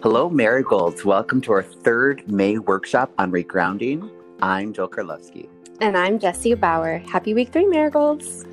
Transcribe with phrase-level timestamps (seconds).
[0.00, 1.04] Hello, Marigolds.
[1.04, 4.08] Welcome to our third May workshop on regrounding.
[4.40, 5.48] I'm Joe Karlovsky.
[5.80, 6.98] And I'm Jesse Bauer.
[6.98, 8.46] Happy week three, Marigolds.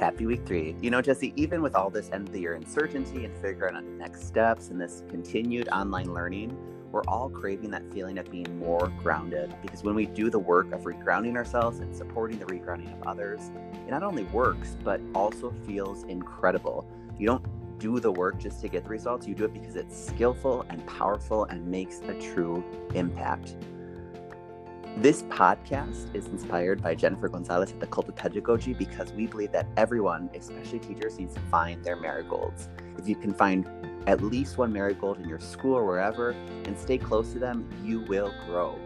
[0.00, 0.74] Happy week three.
[0.82, 3.84] You know, Jesse, even with all this end of the year uncertainty and figuring out
[3.84, 6.58] the next steps and this continued online learning,
[6.90, 10.72] we're all craving that feeling of being more grounded because when we do the work
[10.72, 13.52] of regrounding ourselves and supporting the regrounding of others,
[13.86, 16.90] it not only works, but also feels incredible.
[17.20, 20.06] You don't do the work just to get the results, you do it because it's
[20.06, 22.64] skillful and powerful and makes a true
[22.94, 23.56] impact.
[24.98, 29.52] This podcast is inspired by Jennifer Gonzalez at the Cult of Pedagogy because we believe
[29.52, 32.68] that everyone, especially teachers, needs to find their marigolds.
[32.98, 33.68] If you can find
[34.08, 36.30] at least one marigold in your school or wherever
[36.64, 38.76] and stay close to them, you will grow.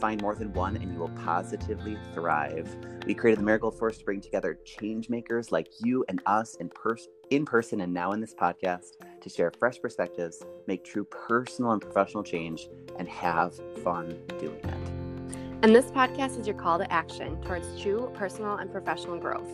[0.00, 2.74] Find more than one and you will positively thrive.
[3.06, 6.68] We created the Marigold Force to bring together change makers like you and us in,
[6.70, 11.72] pers- in person and now in this podcast to share fresh perspectives, make true personal
[11.72, 12.68] and professional change,
[12.98, 14.90] and have fun doing it.
[15.62, 19.48] And this podcast is your call to action towards true personal and professional growth.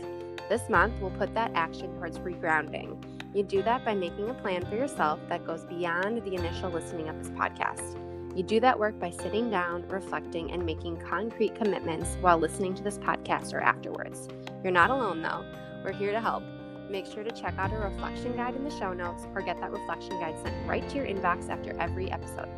[0.49, 3.03] This month, we'll put that action towards regrounding.
[3.35, 7.09] You do that by making a plan for yourself that goes beyond the initial listening
[7.09, 8.01] of this podcast.
[8.37, 12.83] You do that work by sitting down, reflecting, and making concrete commitments while listening to
[12.83, 14.29] this podcast or afterwards.
[14.63, 15.45] You're not alone, though.
[15.83, 16.43] We're here to help.
[16.89, 19.73] Make sure to check out our reflection guide in the show notes or get that
[19.73, 22.49] reflection guide sent right to your inbox after every episode.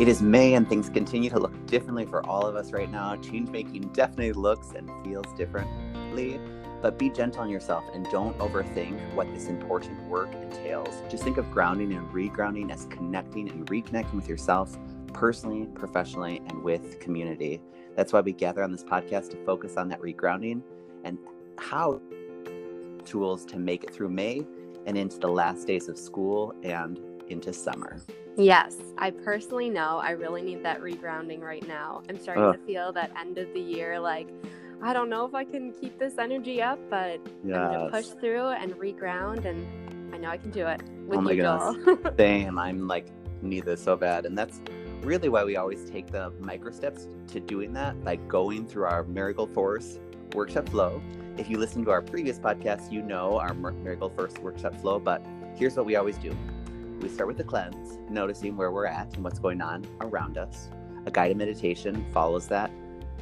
[0.00, 3.14] It is May and things continue to look differently for all of us right now.
[3.16, 6.40] Change making definitely looks and feels differently,
[6.82, 11.02] but be gentle on yourself and don't overthink what this important work entails.
[11.08, 14.76] Just think of grounding and regrounding as connecting and reconnecting with yourself
[15.12, 17.62] personally, professionally, and with community.
[17.96, 20.60] That's why we gather on this podcast to focus on that regrounding
[21.04, 21.18] and
[21.56, 22.00] how
[23.04, 24.46] tools to make it through May
[24.86, 28.00] and into the last days of school and into summer.
[28.36, 32.02] Yes, I personally know I really need that regrounding right now.
[32.08, 32.56] I'm starting Ugh.
[32.56, 34.28] to feel that end of the year like
[34.82, 37.56] I don't know if I can keep this energy up, but yes.
[37.56, 40.82] I'm gonna push through and reground and I know I can do it.
[41.06, 41.98] With oh my goodness.
[42.18, 42.58] Same.
[42.58, 43.06] I'm like
[43.40, 44.26] need this so bad.
[44.26, 44.60] And that's
[45.02, 49.04] really why we always take the micro steps to doing that by going through our
[49.04, 49.98] Marigold Force
[50.34, 51.00] workshop flow.
[51.36, 55.20] If you listen to our previous podcast, you know our Marigold Force workshop flow, but
[55.56, 56.36] here's what we always do
[57.00, 60.70] we start with the cleanse, noticing where we're at and what's going on around us.
[61.06, 62.70] A guided meditation follows that,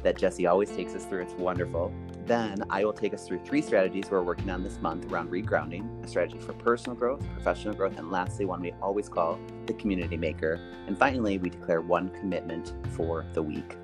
[0.03, 1.23] that Jesse always takes us through.
[1.23, 1.91] It's wonderful.
[2.25, 6.03] Then I will take us through three strategies we're working on this month around regrounding,
[6.05, 10.17] a strategy for personal growth, professional growth, and lastly, one we always call the community
[10.17, 10.61] maker.
[10.87, 13.75] And finally, we declare one commitment for the week.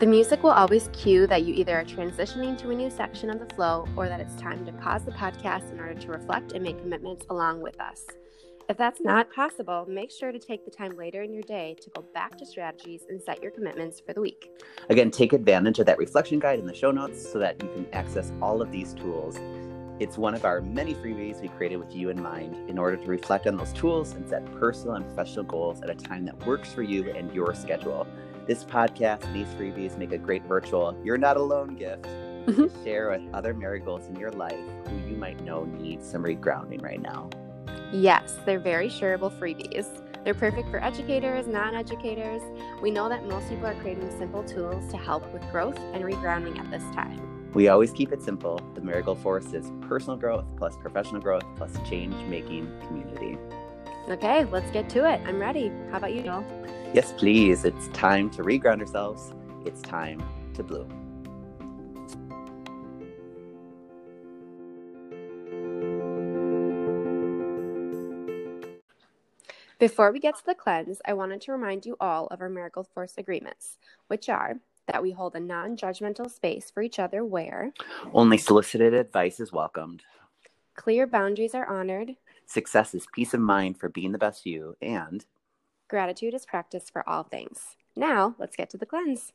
[0.00, 3.38] The music will always cue that you either are transitioning to a new section of
[3.38, 6.64] the flow or that it's time to pause the podcast in order to reflect and
[6.64, 8.06] make commitments along with us.
[8.70, 11.90] If that's not possible, make sure to take the time later in your day to
[11.90, 14.50] go back to strategies and set your commitments for the week.
[14.88, 17.86] Again, take advantage of that reflection guide in the show notes so that you can
[17.92, 19.38] access all of these tools.
[19.98, 23.06] It's one of our many freebies we created with you in mind in order to
[23.06, 26.72] reflect on those tools and set personal and professional goals at a time that works
[26.72, 28.06] for you and your schedule.
[28.46, 32.66] This podcast and these freebies make a great virtual You're Not Alone gift mm-hmm.
[32.66, 34.58] to share with other marigolds in your life
[34.88, 37.30] who you might know need some regrounding right now.
[37.92, 39.86] Yes, they're very shareable freebies.
[40.24, 42.42] They're perfect for educators, non educators.
[42.82, 46.58] We know that most people are creating simple tools to help with growth and regrounding
[46.58, 47.52] at this time.
[47.52, 48.60] We always keep it simple.
[48.74, 53.38] The Marigold Force is personal growth plus professional growth plus change making community.
[54.08, 55.20] Okay, let's get to it.
[55.26, 55.72] I'm ready.
[55.90, 56.44] How about you, Joel?
[56.92, 57.64] Yes, please.
[57.64, 59.32] It's time to reground ourselves.
[59.64, 60.20] It's time
[60.54, 60.88] to bloom.
[69.78, 72.88] Before we get to the cleanse, I wanted to remind you all of our Marigold
[72.88, 73.78] Force agreements,
[74.08, 74.56] which are
[74.88, 77.72] that we hold a non judgmental space for each other where
[78.12, 80.02] only solicited advice is welcomed,
[80.74, 85.24] clear boundaries are honored, success is peace of mind for being the best you, and
[85.90, 87.76] gratitude is practice for all things.
[87.96, 89.32] Now, let's get to the cleanse.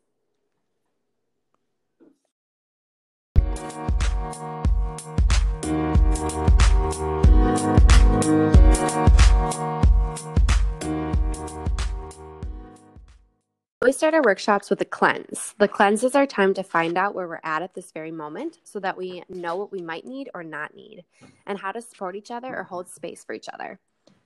[13.84, 15.54] We start our workshops with a cleanse.
[15.60, 18.58] The cleanse is our time to find out where we're at at this very moment
[18.64, 21.04] so that we know what we might need or not need
[21.46, 23.80] and how to support each other or hold space for each other.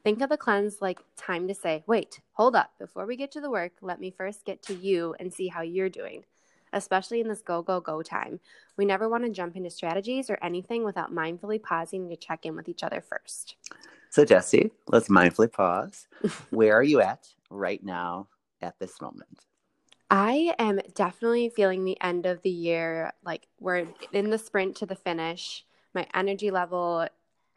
[0.04, 2.72] Think of the cleanse like time to say, wait, hold up.
[2.80, 5.62] Before we get to the work, let me first get to you and see how
[5.62, 6.24] you're doing.
[6.74, 8.40] especially in this go, go, go time.
[8.78, 12.56] We never want to jump into strategies or anything without mindfully pausing to check in
[12.56, 13.56] with each other first.
[14.10, 16.08] So, Jesse, let's mindfully pause.
[16.50, 18.28] Where are you at right now
[18.62, 19.46] at this moment?
[20.12, 23.14] I am definitely feeling the end of the year.
[23.24, 25.66] Like we're in the sprint to the finish.
[25.94, 27.08] My energy level,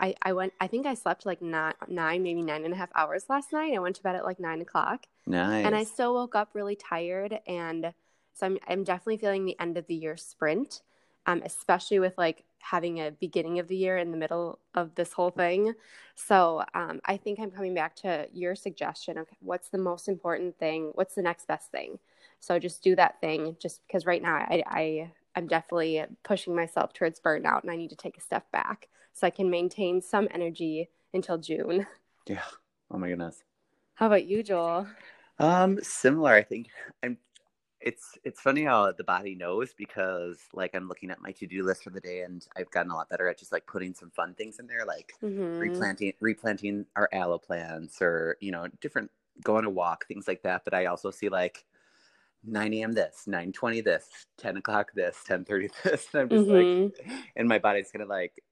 [0.00, 2.90] I, I went, I think I slept like not nine, maybe nine and a half
[2.94, 3.74] hours last night.
[3.74, 5.06] I went to bed at like nine o'clock.
[5.26, 5.64] Nice.
[5.64, 7.38] And I still woke up really tired.
[7.46, 7.94] And
[8.34, 10.82] so I'm, I'm definitely feeling the end of the year sprint,
[11.26, 15.12] um, especially with like having a beginning of the year in the middle of this
[15.12, 15.74] whole thing.
[16.14, 20.58] So um, I think I'm coming back to your suggestion of what's the most important
[20.58, 21.98] thing, what's the next best thing.
[22.40, 26.92] So just do that thing, just because right now I, I I'm definitely pushing myself
[26.92, 30.28] towards burnout, and I need to take a step back so I can maintain some
[30.30, 31.86] energy until June.
[32.28, 32.42] Yeah.
[32.90, 33.42] Oh my goodness.
[33.94, 34.86] How about you, Joel?
[35.38, 36.32] Um, similar.
[36.32, 36.68] I think
[37.02, 37.18] I'm
[37.80, 41.82] it's it's funny how the body knows because like I'm looking at my to-do list
[41.82, 44.34] for the day and I've gotten a lot better at just like putting some fun
[44.34, 45.58] things in there like Mhm.
[45.60, 49.10] replanting replanting our aloe plants or you know different
[49.42, 51.64] go on a walk things like that but I also see like
[52.44, 52.92] 9 a.m.
[52.92, 56.92] this 9:20 this 10 o'clock this 10:30 this and I'm just Mhm.
[56.96, 58.42] like and my body's kind of like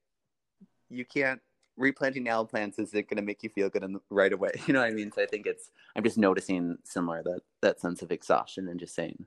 [0.91, 1.41] you can't
[1.77, 4.73] replanting aloe plants isn't going to make you feel good in the, right away you
[4.73, 8.01] know what I mean so I think it's I'm just noticing similar that that sense
[8.01, 9.25] of exhaustion and just saying,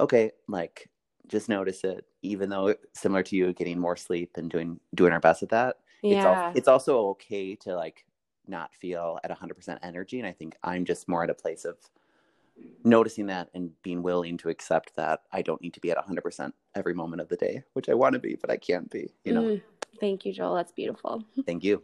[0.00, 0.88] okay, like
[1.28, 2.04] just notice it.
[2.22, 5.78] Even though similar to you, getting more sleep and doing doing our best at that.
[6.02, 6.46] It's, Yeah.
[6.48, 8.04] al- it's also okay to like
[8.46, 11.76] not feel at 100% energy, and I think I'm just more at a place of
[12.84, 16.52] noticing that and being willing to accept that I don't need to be at 100%
[16.74, 19.12] every moment of the day, which I want to be, but I can't be.
[19.24, 19.42] You know.
[19.42, 19.62] Mm.
[20.00, 20.54] Thank you, Joel.
[20.54, 21.24] That's beautiful.
[21.46, 21.82] Thank you.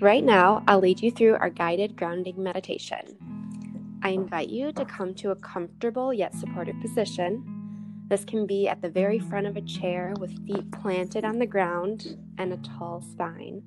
[0.00, 3.16] Right now, I'll lead you through our guided grounding meditation.
[4.02, 7.44] I invite you to come to a comfortable yet supportive position.
[8.08, 11.46] This can be at the very front of a chair with feet planted on the
[11.46, 13.62] ground and a tall spine.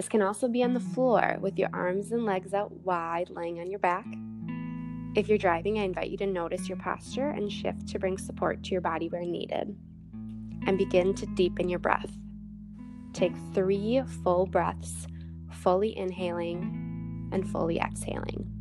[0.00, 3.60] This can also be on the floor with your arms and legs out wide, laying
[3.60, 4.06] on your back.
[5.14, 8.62] If you're driving, I invite you to notice your posture and shift to bring support
[8.62, 9.76] to your body where needed.
[10.66, 12.10] And begin to deepen your breath.
[13.12, 15.06] Take three full breaths
[15.52, 18.59] fully inhaling and fully exhaling.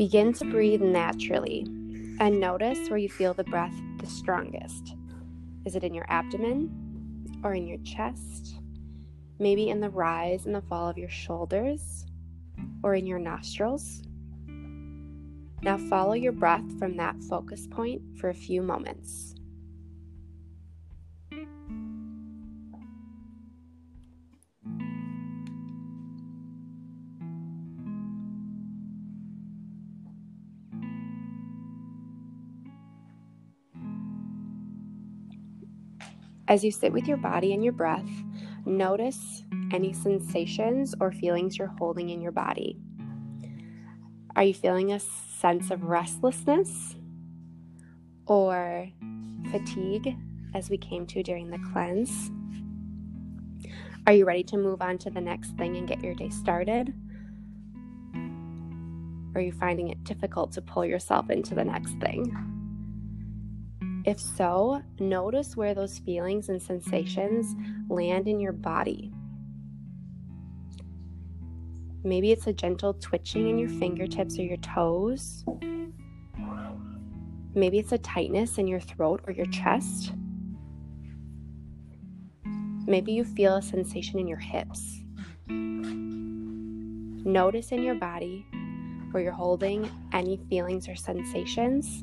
[0.00, 1.66] Begin to breathe naturally
[2.20, 4.94] and notice where you feel the breath the strongest.
[5.66, 8.54] Is it in your abdomen or in your chest?
[9.38, 12.06] Maybe in the rise and the fall of your shoulders
[12.82, 14.02] or in your nostrils?
[15.60, 19.34] Now follow your breath from that focus point for a few moments.
[36.50, 38.10] As you sit with your body and your breath,
[38.66, 42.76] notice any sensations or feelings you're holding in your body.
[44.34, 46.96] Are you feeling a sense of restlessness
[48.26, 48.88] or
[49.52, 50.16] fatigue
[50.52, 52.32] as we came to during the cleanse?
[54.08, 56.92] Are you ready to move on to the next thing and get your day started?
[59.36, 62.49] Are you finding it difficult to pull yourself into the next thing?
[64.04, 67.54] If so, notice where those feelings and sensations
[67.88, 69.12] land in your body.
[72.02, 75.44] Maybe it's a gentle twitching in your fingertips or your toes.
[77.54, 80.12] Maybe it's a tightness in your throat or your chest.
[82.86, 85.02] Maybe you feel a sensation in your hips.
[87.26, 88.46] Notice in your body
[89.10, 92.02] where you're holding any feelings or sensations.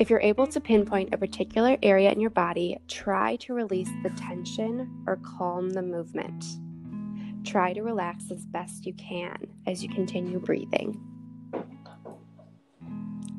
[0.00, 4.08] If you're able to pinpoint a particular area in your body, try to release the
[4.08, 6.42] tension or calm the movement.
[7.44, 10.98] Try to relax as best you can as you continue breathing.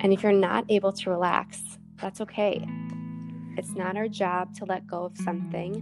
[0.01, 2.63] And if you're not able to relax, that's okay.
[3.57, 5.81] It's not our job to let go of something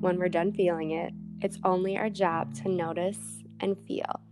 [0.00, 1.12] when we're done feeling it.
[1.40, 4.25] It's only our job to notice and feel.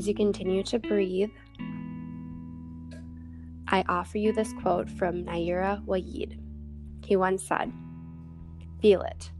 [0.00, 1.28] As you continue to breathe,
[3.68, 6.40] I offer you this quote from Nayyirah Waheed.
[7.04, 7.70] He once said,
[8.80, 9.30] Feel it,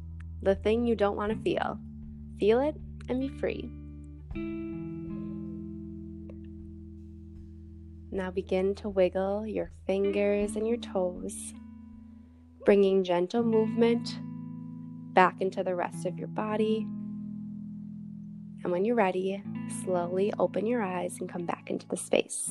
[0.43, 1.79] the thing you don't want to feel.
[2.39, 2.77] Feel it
[3.09, 3.71] and be free.
[8.11, 11.55] Now begin to wiggle your fingers and your toes,
[12.67, 14.19] bringing gentle movement
[15.15, 16.87] back into the rest of your body.
[18.63, 19.43] And when you're ready,
[19.85, 22.51] slowly open your eyes and come back into the space.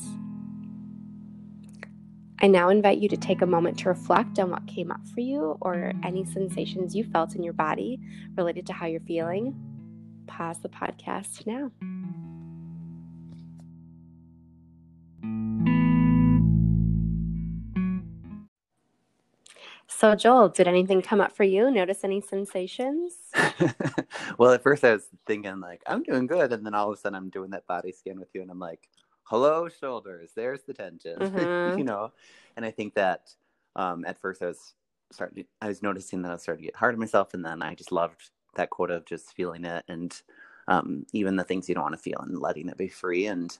[2.42, 5.20] I now invite you to take a moment to reflect on what came up for
[5.20, 8.00] you or any sensations you felt in your body
[8.38, 9.54] related to how you're feeling.
[10.26, 11.72] Pause the podcast now.
[20.00, 21.72] So, Joel, did anything come up for you?
[21.72, 23.16] Notice any sensations?
[24.40, 27.02] well, at first I was thinking like I'm doing good, and then all of a
[27.02, 28.90] sudden I'm doing that body scan with you, and I'm like,
[29.24, 30.32] "Hello, shoulders.
[30.36, 31.78] There's the tension," Mhm.
[31.78, 32.14] you know.
[32.58, 33.32] And I think that
[33.78, 34.76] um, at first I was
[35.12, 37.64] starting, I was noticing that I was starting to get hard on myself, and then
[37.64, 40.22] I just loved that quote of just feeling it, and
[40.70, 43.28] um, even the things you don't want to feel, and letting it be free.
[43.28, 43.58] And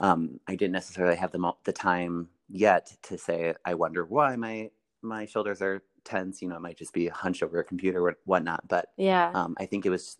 [0.00, 4.36] um, I didn't necessarily have the mo- the time yet to say, "I wonder why
[4.36, 4.70] my
[5.02, 8.16] my shoulders are tense." You know, it might just be hunched over a computer or
[8.24, 9.30] whatnot, but Yeah.
[9.34, 10.18] um, I think it was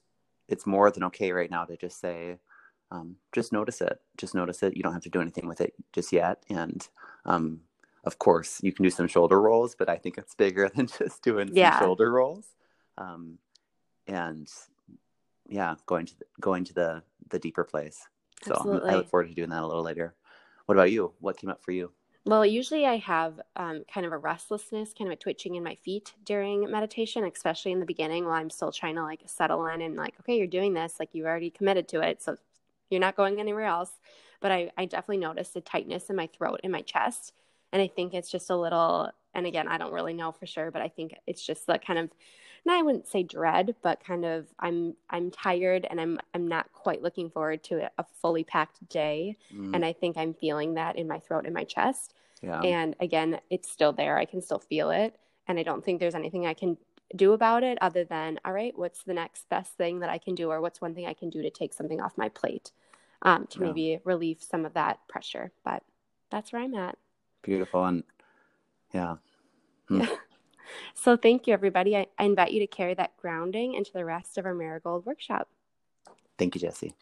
[0.49, 2.39] it's more than okay right now to just say
[2.91, 4.77] um, just notice it just notice it.
[4.77, 6.43] You don't have to do anything with it just yet.
[6.49, 6.89] And
[7.27, 7.61] um,
[8.05, 11.23] of course you can do some shoulder rolls but I think it's bigger than just
[11.23, 11.79] doing Yeah.
[11.79, 12.47] some shoulder rolls.
[12.97, 13.39] Um,
[14.07, 14.49] and
[15.49, 18.09] yeah going to the, going to the the deeper place.
[18.47, 20.15] So I'm- I look forward to doing that a little later.
[20.67, 21.13] What about you?
[21.21, 21.93] What came up for you
[22.29, 25.77] Well, usually I have um, kind of a restlessness, kind of a twitching in my
[25.77, 29.81] feet during meditation, especially in the beginning while I'm still trying to like settle in
[29.81, 32.37] and like, okay, you're doing this, like you've already committed to it, so
[32.91, 33.93] you're not going anywhere else.
[34.41, 37.33] But I, I definitely noticed a tightness in my throat and my chest,
[37.73, 39.11] and I think it's just a little.
[39.33, 41.99] And again, I don't really know for sure, but I think it's just the kind
[41.99, 42.11] of,
[42.67, 46.71] and I wouldn't say dread, but kind of I'm I'm tired and I'm I'm not
[46.75, 50.75] quite looking forward to a- a fully packed day, Mm, and I think I'm feeling
[50.75, 52.15] that in my throat and my chest.
[52.43, 54.17] Yeah And again, it's still there.
[54.19, 55.17] I can still feel it.
[55.47, 56.77] And I don't think there's anything I can
[57.17, 60.35] do about it other than, all right, what's the next best thing that I can
[60.35, 60.51] do?
[60.51, 62.71] Or what's one thing I can do to take something off my plate
[63.23, 63.67] um, to Yeah.
[63.67, 65.51] maybe relieve some of that pressure?
[65.65, 65.83] But
[66.31, 66.97] that's where I'm at.
[67.43, 68.03] beautiful and
[68.93, 69.17] yeah
[70.95, 71.97] So thank you, everybody.
[71.97, 75.49] I, I invite you to carry that grounding into the rest of our Marigold workshop.
[76.37, 76.95] thank you Jesse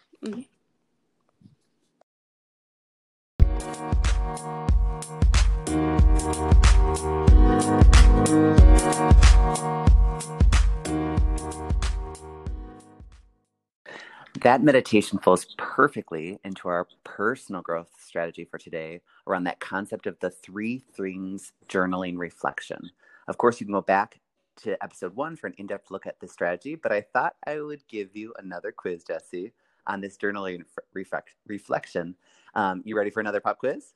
[14.47, 20.21] That meditation flows perfectly into our personal growth strategy for today around that concept of
[20.21, 22.91] the three things journaling reflection.
[23.27, 24.21] Of course, you can go back
[24.59, 27.61] to episode one for an in depth look at this strategy, but I thought I
[27.61, 29.53] would give you another quiz, Jesse,
[29.87, 32.15] on this journaling f- reflect- reflection.
[32.55, 33.95] Um, you ready for another pop quiz?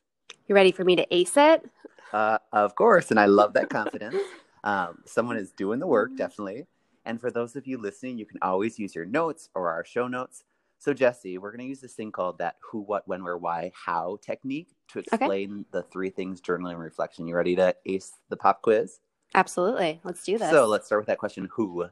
[0.48, 1.68] You ready for me to ace it?
[2.12, 4.16] Uh, of course, and I love that confidence.
[4.62, 6.66] Um, someone is doing the work, definitely.
[7.06, 10.06] And for those of you listening, you can always use your notes or our show
[10.06, 10.44] notes.
[10.78, 13.72] So, Jesse, we're going to use this thing called that who, what, when, where, why,
[13.74, 17.26] how technique to explain the three things journaling and reflection.
[17.26, 19.00] You ready to ace the pop quiz?
[19.34, 19.98] Absolutely.
[20.04, 20.50] Let's do this.
[20.50, 21.86] So, let's start with that question Who?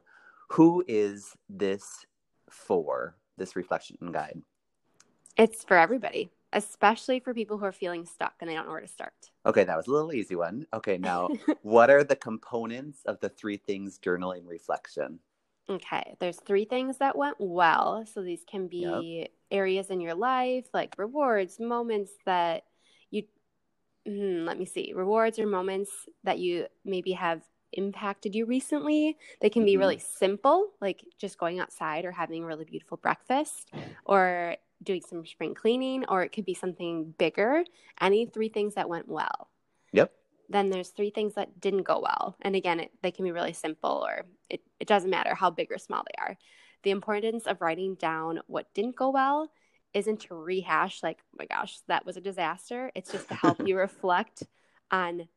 [0.49, 2.05] Who is this
[2.51, 4.43] for, this reflection guide?
[5.39, 8.81] it's for everybody, especially for people who are feeling stuck and they don't know where
[8.81, 9.31] to start.
[9.45, 10.65] Okay, that was a little easy one.
[10.73, 15.19] Okay, now, what are the components of the three things journaling reflection?
[15.69, 18.03] Okay, there's three things that went well.
[18.05, 22.63] So these can be areas in your life, like rewards, moments that
[23.11, 23.23] you,
[24.07, 25.91] hmm, let me see, rewards or moments
[26.23, 29.17] that you maybe have impacted you recently.
[29.41, 29.77] They can be Mm-hmm.
[29.77, 33.71] really simple, like just going outside or having a really beautiful breakfast
[34.05, 37.63] or doing some spring cleaning, or it could be something bigger.
[37.99, 39.49] Any three things that went well.
[39.93, 40.11] Yep.
[40.49, 42.35] Then there's three things that didn't go well.
[42.41, 45.71] And again, it, they can be really simple or it, it doesn't matter how big
[45.71, 46.37] or small they are.
[46.83, 49.51] The importance of writing down what didn't go well
[49.93, 52.91] isn't to rehash, like, oh my gosh, that was a disaster.
[52.95, 54.43] It's just to help you reflect
[54.91, 55.27] on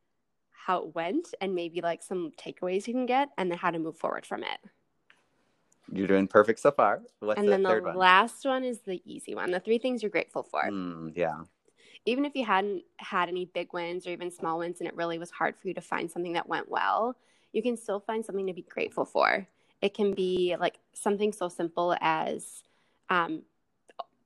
[0.66, 3.78] how it went and maybe like some takeaways you can get and then how to
[3.78, 4.60] move forward from it.
[5.90, 7.02] You're doing perfect so far.
[7.20, 7.96] What's and the then the one?
[7.96, 10.62] last one is the easy one the three things you're grateful for.
[10.70, 11.42] Mm, yeah.
[12.04, 15.18] Even if you hadn't had any big wins or even small wins and it really
[15.18, 17.16] was hard for you to find something that went well,
[17.52, 19.46] you can still find something to be grateful for.
[19.80, 22.62] It can be like something so simple as
[23.08, 23.42] um,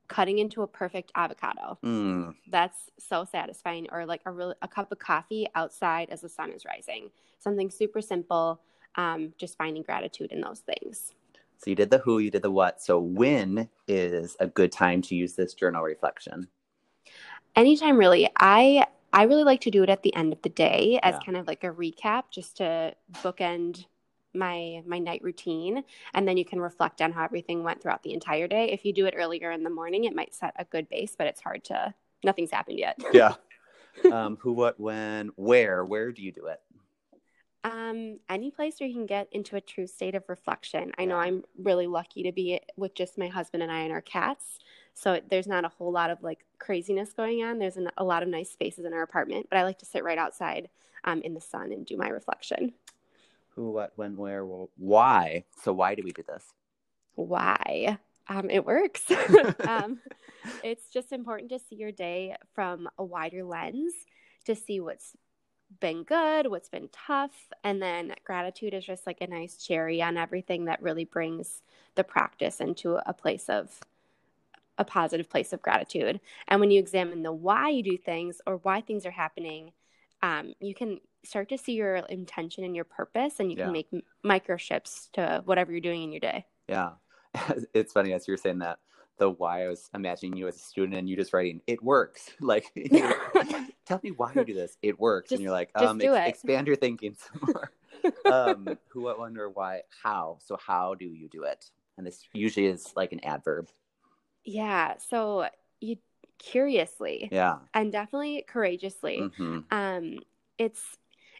[0.07, 1.77] cutting into a perfect avocado.
[1.83, 3.87] Mm, That's so satisfying.
[3.91, 7.09] Or like a real a cup of coffee outside as the sun is rising.
[7.39, 8.61] Something super simple.
[8.95, 11.13] Um, just finding gratitude in those things.
[11.57, 12.81] So you did the who, you did the what.
[12.81, 16.47] So when is a good time to use this journal reflection?
[17.55, 18.29] Anytime, really.
[18.39, 21.19] I I really like to do it at the end of the day as Yeah.
[21.19, 23.85] kind of like a recap, just to bookend
[24.33, 25.83] my my night routine,
[26.13, 28.71] and then you can reflect on how everything went throughout the entire day.
[28.71, 31.27] If you do it earlier in the morning, it might set a good base, but
[31.27, 31.93] it's hard to.
[32.23, 32.99] Nothing's happened yet.
[33.13, 33.35] Yeah.
[34.11, 35.85] um, who, what, when, where?
[35.85, 36.61] Where do you do it?
[37.67, 40.93] Um, any place where you can get into a true state of reflection.
[40.97, 43.99] I know I'm really lucky to be with just my husband and I and our
[43.99, 44.59] cats.
[44.93, 47.59] So there's not a whole lot of like craziness going on.
[47.59, 50.05] There's an, a lot of nice spaces in our apartment, but I like to sit
[50.05, 50.69] right outside
[51.03, 52.71] um, in the sun and do my reflection.
[53.49, 55.43] Who, what, when, where, wh- why?
[55.61, 56.45] So why do we do this?
[57.15, 57.97] Why?
[58.29, 59.03] Um, it works.
[59.67, 59.99] um,
[60.63, 63.93] it's just important to see your day from a wider lens
[64.45, 65.17] to see what's
[65.79, 70.17] been good, what's been tough, and then gratitude is just like a nice cherry on
[70.17, 71.61] everything that really brings
[71.95, 73.79] the practice into a place of
[74.77, 76.19] a positive place of gratitude.
[76.47, 79.71] And when you examine the why you do things or why things are happening,
[80.21, 83.65] um, you can start to see your intention and your purpose, and you Yeah.
[83.65, 86.45] can make m- micro shifts to whatever you're doing in your day.
[86.67, 86.91] Yeah.
[87.73, 88.79] It's funny as you were saying that
[89.17, 92.29] the why I was imagining you as a student and you just writing, it works.
[92.41, 92.65] Like,
[93.85, 94.77] tell me why you do this.
[94.81, 95.29] It works.
[95.29, 96.27] Just- and you're like, um, it.
[96.27, 97.71] expand your thinking some more.
[98.31, 99.81] um, who, what, when, or why?
[100.03, 100.37] How?
[100.45, 101.65] So how do you do it?
[101.97, 103.69] And this usually is like an adverb.
[104.45, 104.95] Yeah.
[105.09, 105.47] So
[105.81, 105.97] you
[106.37, 107.57] curiously Yeah.
[107.73, 109.31] and definitely courageously.
[109.35, 110.19] hmm Um,
[110.57, 110.81] it's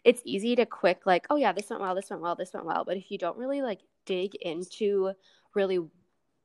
[0.04, 2.66] it's easy to quick like, oh yeah, this went well, this went well, this went
[2.66, 2.84] well.
[2.84, 5.12] But if you don't really like dig into
[5.54, 5.80] really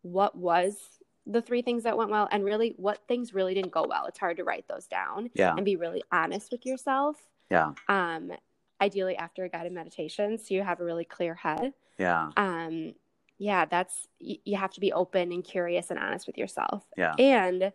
[0.01, 0.75] what was
[1.25, 4.19] the three things that went well and really what things really didn't go well, it's
[4.19, 5.55] hard to write those down Yeah.
[5.55, 7.17] and be really honest with yourself.
[7.49, 7.73] Yeah.
[7.87, 8.31] Um,
[8.81, 11.73] ideally after a guided meditation, so you have a really clear head.
[11.99, 12.31] Yeah.
[12.37, 12.93] um
[13.37, 17.13] yeah that's y- you have to be open and curious and honest with yourself Yeah.
[17.19, 17.71] and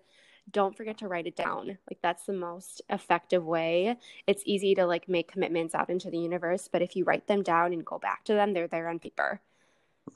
[0.50, 4.86] don't forget to write it down like that's the most effective way it's easy to
[4.86, 7.98] like make commitments out into the universe but if you write them down and go
[7.98, 9.40] back to them they're there on paper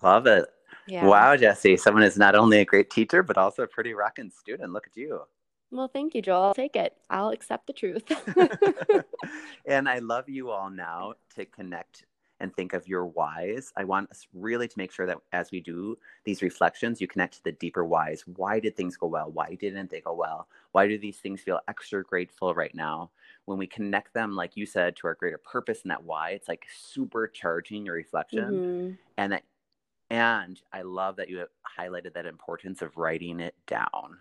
[0.03, 0.47] Love it.
[0.87, 1.77] Yeah Wow, Jesse.
[1.77, 4.73] Someone is not only a great teacher, but also a pretty rocking student.
[4.73, 5.23] Look at you.
[5.71, 8.05] well thank you joel i'll take it i'll accept the truth
[9.66, 12.05] and I love you all now to connect
[12.40, 13.73] and think of your whys.
[13.77, 17.35] I want us really to make sure that as we do these reflections, you connect
[17.37, 18.25] to the deeper whys.
[18.27, 19.31] Why did things go well?
[19.31, 20.49] Why didn't they go well?
[20.73, 23.11] Why do these things feel extra grateful right now?
[23.45, 26.49] When we connect them, like you said, to our greater purpose and that why, it's
[26.49, 26.66] like
[27.07, 28.51] supercharging your reflection.
[28.59, 28.99] Mhm.
[29.18, 29.45] And that
[30.12, 31.48] and I love that you have
[31.79, 34.18] highlighted that importance of writing it down.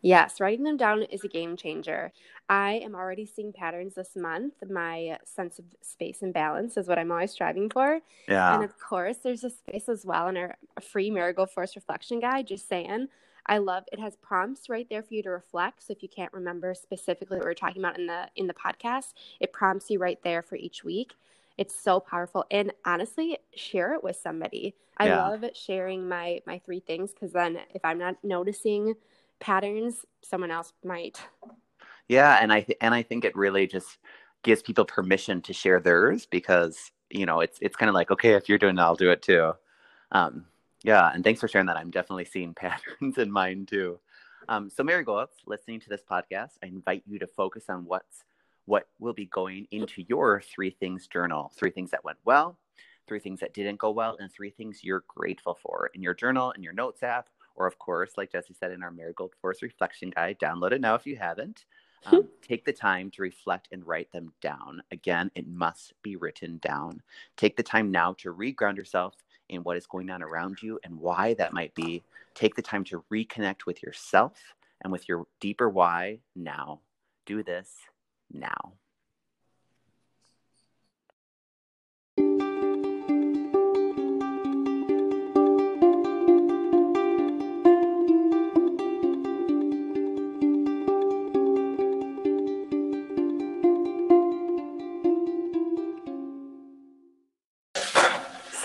[0.00, 2.12] Yes, writing them down is a game changer.
[2.48, 4.54] I am already seeing patterns this month.
[4.70, 7.98] My sense of space and balance is what I'm always striving for.
[8.28, 8.54] Yeah.
[8.54, 12.46] And of course, there's a space as well in our free Marigold Force Reflection Guide.
[12.46, 13.08] Just saying,
[13.46, 15.84] I love it has prompts right there for you to reflect.
[15.84, 18.54] So if you can't remember specifically what we are talking about in the in the
[18.54, 21.14] podcast, it prompts you right there for each week.
[21.58, 24.74] It's so powerful, and honestly, share it with somebody.
[24.98, 25.28] I Yeah.
[25.28, 28.94] love sharing my my three things because then if I'm not noticing
[29.40, 31.20] patterns, someone else might.
[32.08, 33.98] Yeah, and I th- and I think it really just
[34.42, 38.34] gives people permission to share theirs because you know it's it's kind of like okay
[38.34, 39.52] if you're doing it I'll do it too.
[40.12, 40.46] Um,
[40.84, 41.76] yeah, and thanks for sharing that.
[41.76, 43.98] I'm definitely seeing patterns in mine too.
[44.48, 48.24] Um, so Marigolds, listening to this podcast, I invite you to focus on what's
[48.66, 51.52] what will be going into your three things journal.
[51.56, 52.58] Three things that went well,
[53.06, 56.50] three things that didn't go well, and three things you're grateful for in your journal,
[56.52, 60.10] in your notes app, or of course, like Jesse said in our Marigold Force Reflection
[60.10, 61.64] Guide, download it now if you haven't.
[62.04, 64.80] Um, take the time to reflect and write them down.
[64.92, 67.02] Again, it must be written down.
[67.36, 69.16] Take the time now to reground yourself
[69.48, 72.04] in what is going on around you and why that might be.
[72.34, 74.38] Take the time to reconnect with yourself
[74.82, 76.80] and with your deeper why now.
[77.24, 77.74] Do this
[78.32, 78.72] now.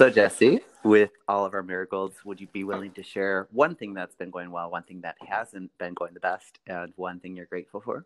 [0.02, 3.94] So, Jesse, with all of our miracles, would you be willing to share one thing
[3.94, 7.36] that's been going well, one thing that hasn't been going the best, and one thing
[7.36, 8.04] you're grateful for?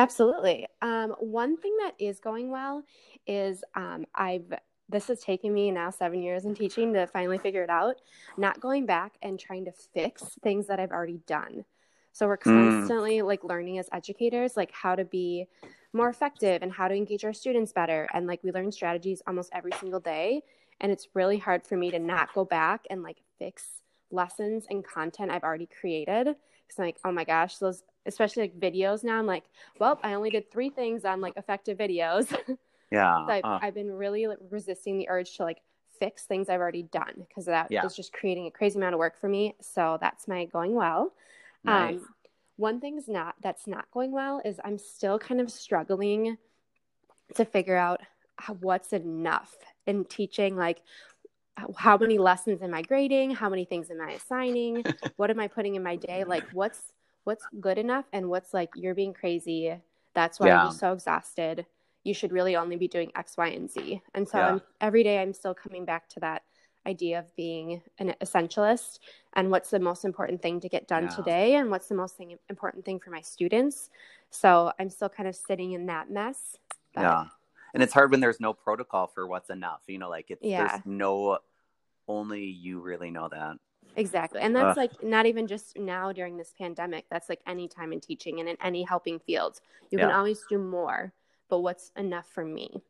[0.00, 0.66] Absolutely.
[0.80, 2.82] Um, one thing that is going well
[3.26, 4.52] is um, I've
[4.88, 7.96] this has taken me now seven years in teaching to finally figure it out.
[8.36, 11.64] Not going back and trying to fix things that I've already done.
[12.12, 12.50] So we're hmm.
[12.50, 13.26] constantly mm.
[13.26, 15.46] like learning as educators, like how to be
[15.92, 18.08] more effective and how to engage our students better.
[18.12, 20.42] And like we learn strategies almost every single day
[20.80, 23.64] and it's really hard for me to not go back and like fix
[24.10, 26.34] lessons and content I've already created.
[26.78, 29.18] I'm like, oh my gosh, those especially like videos now.
[29.18, 29.44] I'm like,
[29.78, 32.34] well, I only did three things on like effective videos.
[32.92, 33.24] Yeah.
[33.24, 35.58] so I've, uh, I've, been really like, resisting the urge to like
[36.00, 37.84] fix things I've already done because that yeah.
[37.84, 39.54] was just creating a crazy amount of work for me.
[39.60, 41.12] So that's my going well.
[41.62, 41.98] Nice.
[41.98, 42.06] Um,
[42.56, 46.36] one thing's not that's not going well is I'm still kind of struggling
[47.36, 48.00] to figure out
[48.60, 49.54] what's enough
[49.86, 50.82] in teaching like
[51.76, 53.32] how many lessons am i grading?
[53.32, 54.84] How many things am i assigning?
[55.16, 56.24] What am i putting in my day?
[56.24, 56.92] Like what's
[57.24, 59.74] what's good enough and what's like you're being crazy.
[60.14, 60.64] That's why yeah.
[60.64, 61.66] you're so exhausted.
[62.02, 64.00] You should really only be doing x y and z.
[64.14, 64.58] And so yeah.
[64.80, 66.42] every day i'm still coming back to that
[66.86, 69.00] idea of being an essentialist
[69.34, 71.10] and what's the most important thing to get done yeah.
[71.10, 73.90] today and what's the most thing, important thing for my students.
[74.30, 76.56] So i'm still kind of sitting in that mess
[76.94, 77.24] but yeah
[77.74, 80.66] and it's hard when there's no protocol for what's enough you know like it's yeah.
[80.66, 81.38] there's no
[82.08, 83.56] only you really know that
[83.96, 84.76] exactly and that's Ugh.
[84.76, 88.48] like not even just now during this pandemic that's like any time in teaching and
[88.48, 90.06] in any helping field you yeah.
[90.06, 91.12] can always do more
[91.48, 92.82] but what's enough for me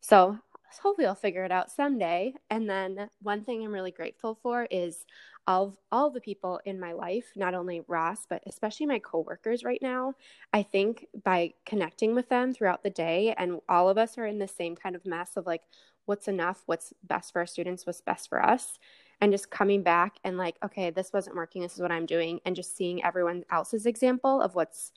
[0.00, 0.38] so
[0.78, 2.34] hopefully I'll figure it out someday.
[2.48, 5.04] And then one thing I'm really grateful for is
[5.50, 9.82] all all the people in my life, not only Ross, but especially my coworkers right
[9.82, 10.14] now.
[10.52, 14.38] I think by connecting with them throughout the day, and all of us are in
[14.38, 15.62] the same kind of mess of like,
[16.06, 18.78] what's enough, what's best for our students, what's best for us.
[19.20, 22.40] And just coming back and like, okay, this wasn't working, this is what I'm doing,
[22.44, 24.92] and just seeing everyone else's example of what's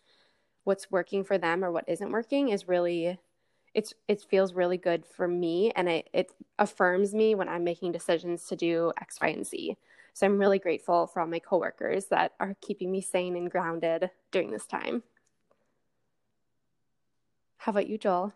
[0.65, 3.17] what's working for them or what isn't working is really
[3.73, 7.91] it's it feels really good for me and it, it affirms me when i'm making
[7.91, 9.75] decisions to do x y and z
[10.13, 14.11] so I'm really grateful for all my coworkers that are keeping me sane and grounded
[14.31, 15.03] during this time.
[17.57, 18.33] How about you, Joel?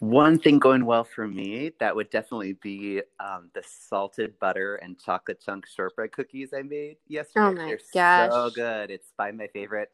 [0.00, 4.98] One thing going well for me, that would definitely be um, the salted butter and
[4.98, 7.46] chocolate chunk shortbread cookies I made yesterday.
[7.46, 8.32] Oh my They're gosh.
[8.32, 8.90] so good.
[8.90, 9.92] It's by my favorite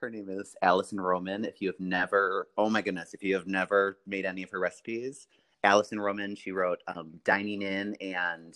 [0.00, 1.44] her name is Alison Roman.
[1.44, 4.58] If you have never, oh my goodness, if you have never made any of her
[4.58, 5.28] recipes,
[5.62, 8.54] Alison Roman, she wrote um, Dining In and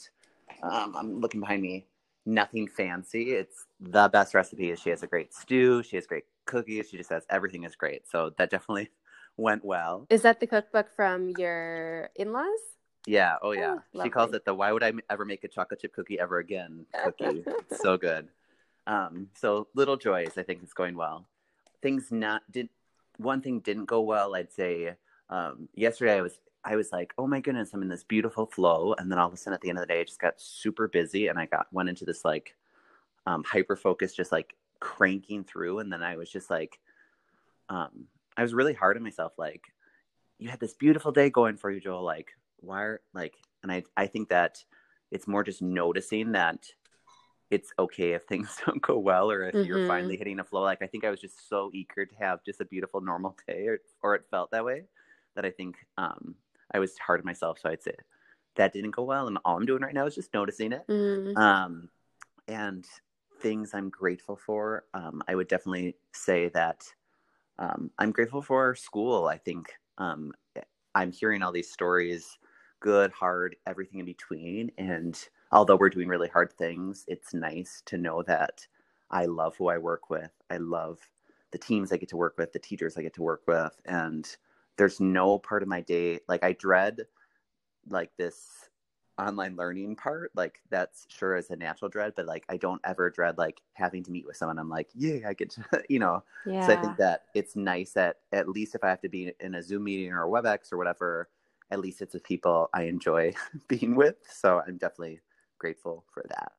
[0.62, 1.86] um, I'm looking behind me,
[2.26, 3.32] Nothing Fancy.
[3.32, 4.74] It's the best recipe.
[4.74, 5.82] She has a great stew.
[5.82, 6.90] She has great cookies.
[6.90, 8.08] She just has everything is great.
[8.10, 8.90] So that definitely
[9.36, 10.06] went well.
[10.10, 12.48] Is that the cookbook from your in laws?
[13.06, 13.36] Yeah.
[13.42, 13.76] Oh, yeah.
[13.94, 16.38] Oh, she calls it the Why Would I Ever Make a Chocolate Chip Cookie Ever
[16.38, 17.44] Again cookie.
[17.70, 18.28] so good.
[18.86, 21.26] Um, so little joys, I think is going well.
[21.82, 22.68] Things not did
[23.16, 24.34] one thing didn't go well.
[24.34, 24.94] I'd say
[25.30, 28.94] um, yesterday I was I was like, oh my goodness, I'm in this beautiful flow,
[28.98, 30.40] and then all of a sudden at the end of the day, I just got
[30.40, 32.54] super busy, and I got went into this like
[33.26, 36.78] um, hyper focus, just like cranking through, and then I was just like,
[37.68, 39.64] um, I was really hard on myself, like
[40.38, 42.02] you had this beautiful day going for you, Joel.
[42.02, 44.64] Like why are like, and I I think that
[45.10, 46.66] it's more just noticing that
[47.52, 49.66] it's okay if things don't go well or if mm-hmm.
[49.66, 50.62] you're finally hitting a flow.
[50.62, 53.66] Like I think I was just so eager to have just a beautiful normal day
[53.66, 54.84] or, or it felt that way
[55.36, 56.34] that I think um,
[56.72, 57.58] I was hard on myself.
[57.60, 57.94] So I'd say
[58.56, 59.26] that didn't go well.
[59.26, 60.86] And all I'm doing right now is just noticing it.
[60.88, 61.36] Mm-hmm.
[61.36, 61.90] Um,
[62.48, 62.86] and
[63.40, 64.84] things I'm grateful for.
[64.94, 66.82] Um, I would definitely say that
[67.58, 69.26] um, I'm grateful for school.
[69.26, 70.32] I think um,
[70.94, 72.38] I'm hearing all these stories,
[72.80, 74.70] good, hard, everything in between.
[74.78, 78.66] And although we're doing really hard things, it's nice to know that
[79.10, 80.30] I love who I work with.
[80.50, 80.98] I love
[81.50, 83.78] the teams I get to work with, the teachers I get to work with.
[83.84, 84.26] And
[84.76, 87.02] there's no part of my day, like I dread
[87.88, 88.68] like this
[89.18, 93.10] online learning part like that's sure is a natural dread but like i don't ever
[93.10, 96.22] dread like having to meet with someone i'm like yeah i get to you know
[96.46, 96.66] Yeah.
[96.66, 99.54] so i think that it's nice that at least if i have to be in
[99.54, 101.28] a zoom meeting or a webex or whatever
[101.70, 103.32] at least it's with people i enjoy
[103.68, 105.20] being with so i'm definitely
[105.62, 106.52] grateful for that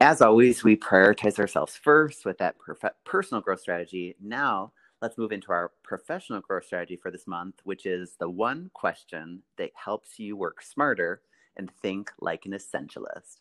[0.00, 4.14] As always, we prioritize ourselves first with that perf- personal growth strategy.
[4.20, 8.70] Now, let's move into our professional growth strategy for this month, which is the one
[8.74, 11.22] question that helps you work smarter
[11.56, 13.40] and think like an essentialist.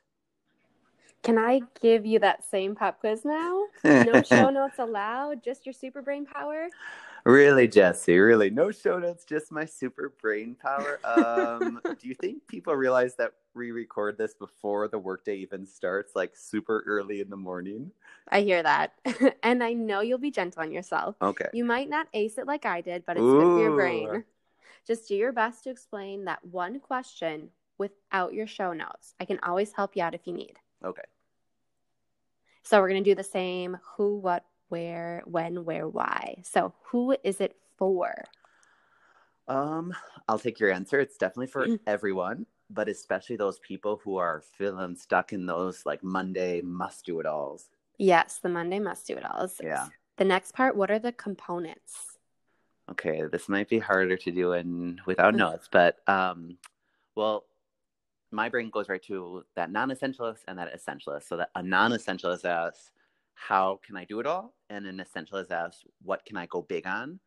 [1.25, 3.63] Can I give you that same pop quiz now?
[3.83, 6.69] No show notes allowed, just your super brain power.
[7.25, 8.51] really, Jesse, really.
[8.51, 10.99] No show notes, just my super brain power.
[11.03, 16.15] Um, do you think people realize that we record this before the workday even starts,
[16.15, 17.89] like super early in the morning?
[18.29, 18.93] I hear that.
[19.41, 21.15] and I know you'll be gentle on yourself.
[21.23, 21.49] Okay.
[21.53, 24.23] You might not ace it like I did, but it's good for your brain.
[24.85, 29.15] Just do your best to explain that one question without your show notes.
[29.19, 30.59] I can always help you out if you need.
[30.83, 31.01] Okay.
[32.65, 36.37] So we're going to do the same who, what, where, when, where, why.
[36.43, 38.23] So who is it for?
[39.47, 39.93] Um,
[40.27, 40.99] I'll take your answer.
[40.99, 41.79] It's definitely for Mm.
[41.85, 47.19] everyone, but especially those people who are feeling stuck in those like Monday must do
[47.19, 47.69] it alls.
[47.99, 49.61] Yes, the Monday must do it alls.
[49.63, 49.87] Yeah.
[50.17, 52.17] The next part, what are the components?
[52.89, 56.57] Okay, this might be harder to do in without notes, but um,
[57.13, 57.45] well,
[58.31, 61.23] my brain goes right to that non-essentialist and that essentialist.
[61.23, 62.91] So that a non-essentialist asks,
[63.33, 66.87] "How can I do it all?" and an essentialist asks, "What can I go big
[66.87, 67.19] on?"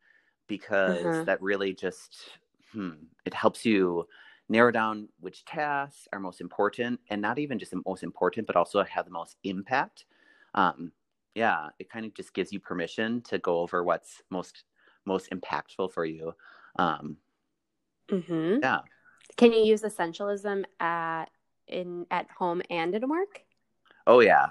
[0.47, 1.25] Because Mhm.
[1.25, 2.39] that really just
[2.73, 4.07] hmm, it helps you
[4.49, 8.55] narrow down which tasks are most important, and not even just the most important, but
[8.55, 10.05] also have the most impact.
[10.55, 10.91] Um,
[11.35, 14.65] yeah, it kind of just gives you permission to go over what's most
[15.05, 16.33] most impactful for you.
[16.77, 17.17] Um,
[18.09, 18.81] hmm yeah.
[19.37, 21.25] Can you use essentialism at
[21.67, 23.43] in at home and at work?
[24.07, 24.47] Oh yeah.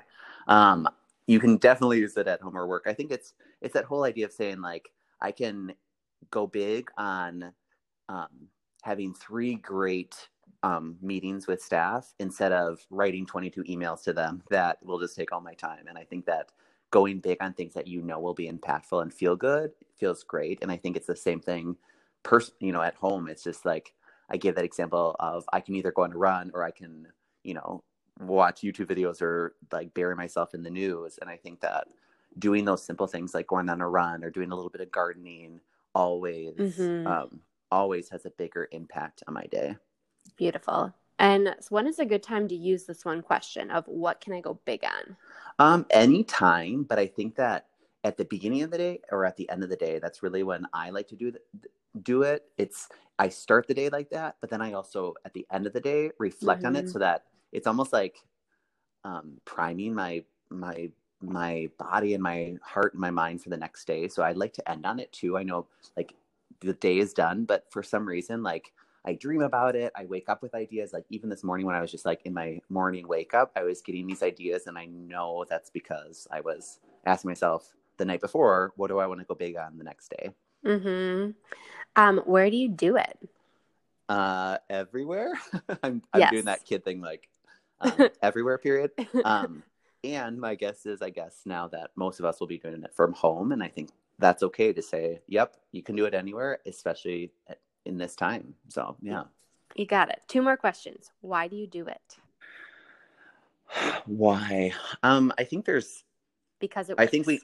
[0.47, 0.89] Um,
[1.27, 2.85] you can definitely use it at home or work.
[2.87, 5.75] I think it's it's that whole idea of saying like I can
[6.31, 7.53] go big on
[8.09, 8.49] um,
[8.83, 10.29] having three great
[10.63, 15.33] um, meetings with staff instead of writing 22 emails to them that will just take
[15.33, 15.87] all my time.
[15.89, 16.51] And I think that
[16.91, 20.59] going big on things that you know will be impactful and feel good feels great.
[20.63, 21.77] And I think it's the same thing,
[22.23, 23.29] pers- you know, at home.
[23.29, 23.93] It's just like
[24.31, 27.07] I gave that example of I can either go on a run or I can,
[27.45, 27.83] you know,
[28.21, 31.19] watch YouTube videos or like bury myself in the news.
[31.21, 31.87] And I think that
[32.39, 34.91] doing those simple things like going on a run or doing a little bit of
[34.91, 35.61] gardening
[35.95, 37.07] always Mhm.
[37.07, 39.77] um, always has a bigger impact on my day.
[40.37, 40.93] Beautiful.
[41.19, 44.33] And so when is a good time to use this one question of what can
[44.33, 45.17] I go big on?
[45.59, 47.67] Um, anytime, but I think that
[48.05, 50.45] at the beginning of the day or at the end of the day, that's really
[50.45, 51.41] when I like to do the,
[52.05, 52.45] do it.
[52.59, 55.73] It's I start the day like that, but then I also at the end of
[55.73, 56.93] the day reflect on it Mhm.
[56.93, 58.19] so that it's almost like
[59.05, 63.87] um, priming my my my body and my heart and my mind for the next
[63.87, 64.09] day.
[64.09, 65.37] So I'd like to end on it too.
[65.37, 66.15] I know like
[66.61, 68.73] the day is done, but for some reason, like
[69.05, 69.93] I dream about it.
[69.97, 70.93] I wake up with ideas.
[70.93, 73.63] Like even this morning when I was just like in my morning wake up, I
[73.65, 78.21] was getting these ideas, and I know that's because I was asking myself the night
[78.21, 80.31] before, what do I want to go big on the next day?
[80.65, 81.31] Mm-hmm.
[81.97, 83.19] Um, where do you do it?
[84.09, 85.33] Uh, everywhere.
[85.83, 86.31] I'm, I'm Yes.
[86.31, 87.29] doing that kid thing like
[87.81, 88.59] um, everywhere.
[88.59, 88.91] Period.
[89.25, 89.63] Um,
[90.05, 92.95] and my guess is, I guess now that most of us will be doing it
[92.95, 96.59] from home, and I think that's okay to say, yep, you can do it anywhere,
[96.67, 97.31] especially
[97.85, 98.55] in this time.
[98.69, 99.25] So yeah.
[99.75, 100.21] you got it.
[100.29, 101.11] Two more questions.
[101.21, 102.17] Why do you do it?
[104.07, 104.73] Why?
[105.03, 106.05] Um, I think there's
[106.61, 107.43] Because it I think we-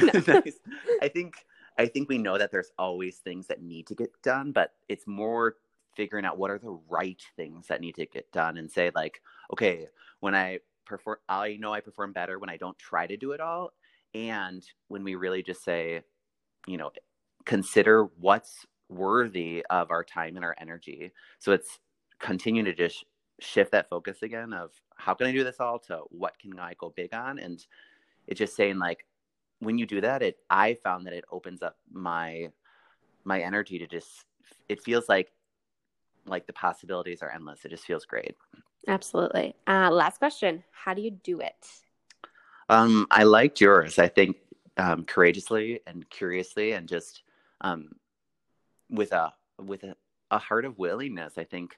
[0.00, 0.58] nice.
[1.02, 1.34] I think
[1.78, 5.06] I think we know that there's always things that need to get done, but it's
[5.06, 5.56] more
[5.96, 9.20] figuring out what are the right things that need to get done and say like,
[9.52, 9.86] okay,
[10.20, 13.40] when I perform I know I perform better when I don't try to do it
[13.40, 13.72] all.
[14.14, 16.02] And when we really just say,
[16.66, 16.90] you know,
[17.44, 21.12] consider what's worthy of our time and our energy.
[21.38, 21.78] So it's
[22.18, 23.04] continue to just
[23.40, 25.78] shift that focus again of how can I do this all?
[25.80, 27.38] to what can I go big on?
[27.38, 27.64] And
[28.26, 29.04] it's just saying like
[29.62, 32.48] when you do that it i found that it opens up my
[33.24, 34.24] my energy to just
[34.68, 35.32] it feels like
[36.26, 38.36] like the possibilities are endless it just feels great
[38.88, 39.54] Absolutely.
[39.68, 40.64] Uh, last question.
[40.72, 41.66] How do you do it?
[42.68, 44.36] um i liked yours i think
[44.76, 47.24] um courageously and curiously and just
[47.62, 47.88] um
[48.88, 49.96] with a with a,
[50.30, 51.76] a heart of willingness i think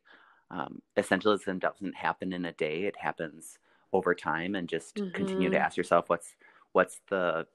[0.50, 3.58] um, essentialism doesn't happen in a day; it happens
[3.92, 5.10] over time, and just mm-hmm.
[5.10, 5.64] continue to mm-hmm.
[5.64, 6.36] ask yourself what's
[6.74, 7.46] what's the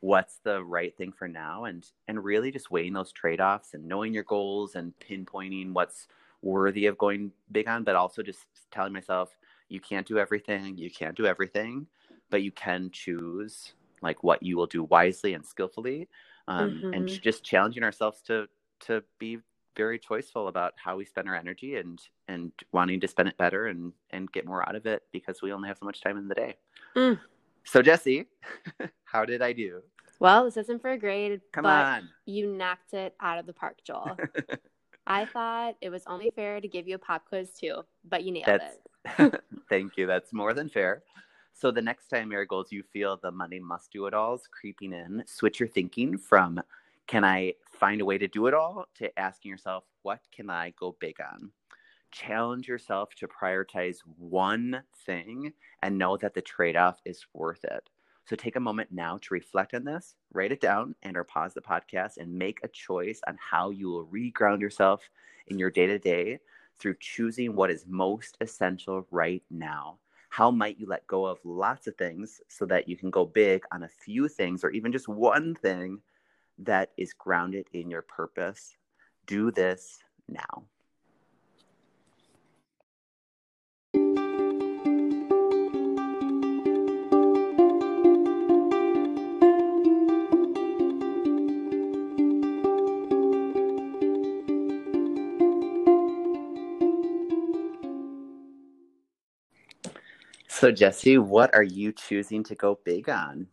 [0.00, 4.14] what's the right thing for now and and really just weighing those trade-offs and knowing
[4.14, 6.08] your goals and pinpointing what's
[6.40, 9.36] worthy of going big on but also just telling myself
[9.68, 11.86] you can't do everything you can't do everything
[12.30, 16.08] but you can choose like what you will do wisely and skillfully
[16.46, 16.94] um, mm-hmm.
[16.94, 18.46] and just challenging ourselves to
[18.80, 19.38] to be
[19.76, 23.66] very choiceful about how we spend our energy and and wanting to spend it better
[23.66, 26.28] and and get more out of it because we only have so much time in
[26.28, 26.56] the day
[26.96, 27.18] mm.
[27.70, 28.26] So jesse
[29.04, 29.80] how did i do?
[30.20, 32.08] Well this isn't for a grade come on.
[32.26, 34.16] you knocked it out of the park joel.
[35.06, 38.32] I thought it was only fair to give you a pop quiz too but you
[38.32, 38.76] nailed That's,
[39.20, 39.42] it.
[39.68, 40.06] Thank you.
[40.06, 41.02] That's more than fair.
[41.54, 45.24] So the next time marigolds you feel the money must do it alls creeping in
[45.26, 46.60] switch your thinking from
[47.06, 48.84] can i find a way to do it all?
[48.94, 51.50] to asking yourself what can i go big on
[52.10, 57.88] challenge yourself to prioritize one thing and know that the trade-off is worth it
[58.24, 61.54] so take a moment now to reflect on this write it down and or pause
[61.54, 65.08] the podcast and make a choice on how you will reground yourself
[65.48, 66.38] in your day-to-day
[66.78, 69.98] through choosing what is most essential right now
[70.30, 73.64] how might you let go of lots of things so that you can go big
[73.72, 76.00] on a few things or even just one thing
[76.58, 78.76] that is grounded in your purpose?
[79.26, 80.64] Do this now.
[100.58, 103.46] So, Jesse, what are you choosing to go big on?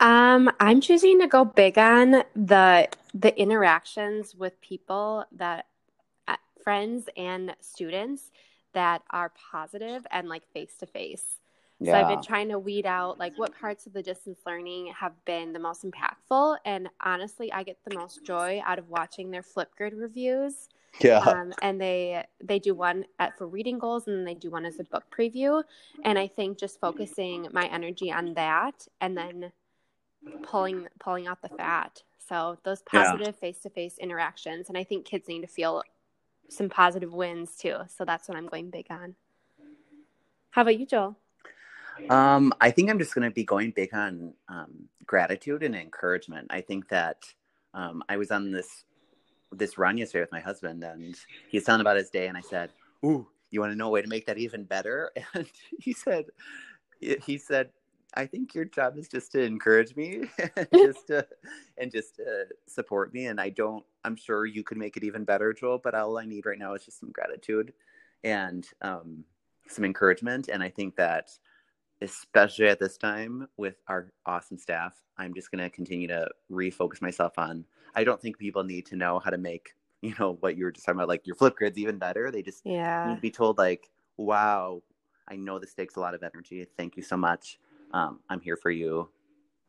[0.00, 5.66] Um, I'm choosing to go big on the the interactions with people that
[6.26, 8.32] uh, friends and students
[8.72, 11.39] that are positive and like face to face.
[11.82, 15.12] So I've been trying to weed out like what parts of the distance learning have
[15.24, 19.42] been the most impactful, and honestly, I get the most joy out of watching their
[19.42, 21.18] Flipgrid reviews yeah.
[21.18, 24.66] Um, and they they do one at, for reading goals and then they do one
[24.66, 25.62] as a book preview.
[26.04, 29.52] And I think just focusing my energy on that and then
[30.42, 32.02] pulling pulling out the fat.
[32.28, 34.68] So those positive face to face interactions.
[34.68, 35.82] And I think kids need to feel
[36.48, 37.76] some positive wins too.
[37.96, 39.14] So that's what I'm going big on.
[40.50, 41.16] How about you, Joel?
[42.08, 46.46] Um, I think I'm just going to be going big on um, gratitude and encouragement.
[46.50, 47.18] I think that
[47.74, 48.84] um, I was on this
[49.52, 51.16] this run yesterday with my husband, and
[51.48, 52.70] he was telling about his day, and I said,
[53.04, 55.46] "Ooh, you want to know a way to make that even better?" And
[55.78, 56.26] he said,
[57.00, 57.70] "He said."
[58.14, 60.22] I think your job is just to encourage me
[60.56, 61.24] and just to
[61.78, 63.26] and just to support me.
[63.26, 66.24] And I don't I'm sure you could make it even better, Joel, but all I
[66.24, 67.72] need right now is just some gratitude
[68.24, 69.24] and um,
[69.68, 70.48] some encouragement.
[70.48, 71.30] And I think that
[72.02, 77.02] especially at this time with our awesome staff, I'm just going to continue to refocus
[77.02, 77.64] myself on.
[77.94, 80.72] I don't think people need to know how to make, you know, what you were
[80.72, 82.30] just talking about, like your flip grids even better.
[82.30, 83.08] They just yeah.
[83.08, 84.82] need to be told, like, wow,
[85.28, 86.66] I know this takes a lot of energy.
[86.76, 87.58] Thank you so much.
[87.92, 89.08] Um, I'm here for you.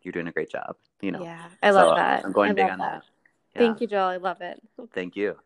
[0.04, 0.78] You're doing a great job.
[1.02, 1.24] You know.
[1.24, 2.26] Yeah, I love so that.
[2.26, 3.04] I'm going I big on that.
[3.04, 3.06] that.
[3.56, 3.67] Yeah.
[3.67, 4.08] Thank you, Joel.
[4.08, 4.62] I love it.
[4.94, 5.38] Thank you.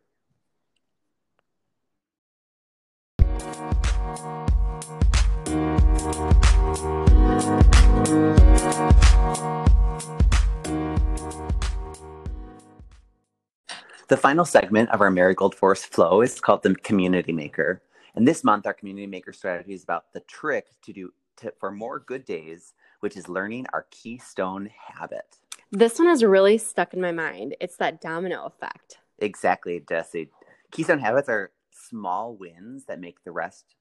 [14.07, 17.81] The final segment of our Marigold Force flow is called the Community Maker.
[18.15, 21.71] And this month, our Community Maker strategy is about the trick to do to, for
[21.71, 25.37] more good days, which is learning our keystone habit.
[25.71, 27.55] This one has really stuck in my mind.
[27.59, 28.99] It's that domino effect.
[29.19, 30.29] Exactly, Jesse.
[30.71, 33.75] Keystone habits are small wins that make the rest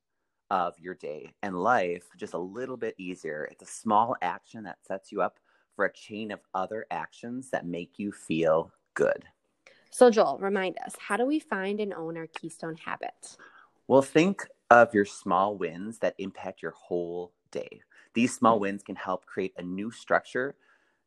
[0.50, 3.48] of your day and life just a little bit easier.
[3.50, 5.38] It's a small action that sets you up
[5.74, 9.24] for a chain of other actions that make you feel good.
[9.90, 13.36] So, Joel, remind us how do we find and own our keystone habit?
[13.86, 17.80] Well, think of your small wins that impact your whole day.
[18.14, 20.56] These small wins can help create a new structure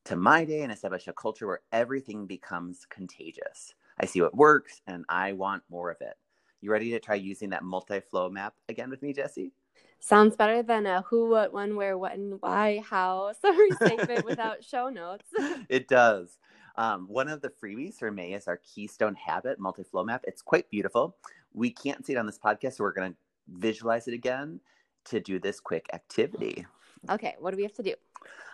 [0.05, 3.73] to my day and establish a culture where everything becomes contagious.
[3.99, 6.15] I see what works and I want more of it.
[6.61, 9.51] You ready to try using that multi-flow map again with me, Jesse?
[9.99, 14.89] Sounds better than a who, what, when, where, when, why, how summary statement without show
[14.89, 15.25] notes.
[15.69, 16.37] it does.
[16.75, 20.23] Um, one of the freebies for May is our Keystone Habit multi-flow map.
[20.27, 21.15] It's quite beautiful.
[21.53, 24.59] We can't see it on this podcast, so we're going to visualize it again
[25.05, 26.65] to do this quick activity.
[27.09, 27.93] Okay, what do we have to do?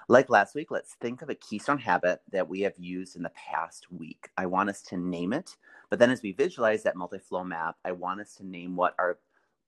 [0.09, 3.31] Like last week, let's think of a keystone habit that we have used in the
[3.31, 4.29] past week.
[4.37, 5.55] I want us to name it,
[5.89, 9.17] but then as we visualize that multi-flow map, I want us to name what our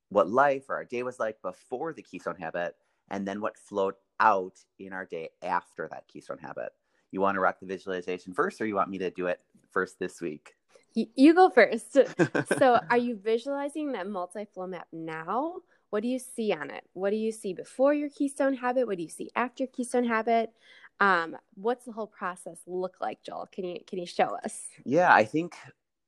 [0.09, 2.75] what life or our day was like before the keystone habit
[3.09, 6.69] and then what flowed out in our day after that keystone habit.
[7.11, 9.39] You want to rock the visualization first or you want me to do it
[9.71, 10.53] first this week?
[10.93, 11.93] You go first.
[12.57, 15.55] so, are you visualizing that multi-flow map now?
[15.95, 16.83] What do you see on it?
[16.91, 18.85] What do you see before your keystone habit?
[18.85, 20.51] What do you see after keystone habit?
[20.99, 23.47] Um, what's the whole process look like, Joel?
[23.49, 24.59] Can you can you show us?
[24.83, 25.55] Yeah, I think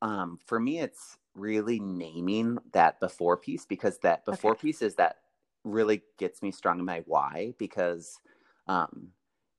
[0.02, 4.64] um, for me, it's really naming that before piece because that before okay.
[4.64, 5.20] piece is that
[5.64, 8.20] really gets me strong in my why because
[8.68, 9.08] um,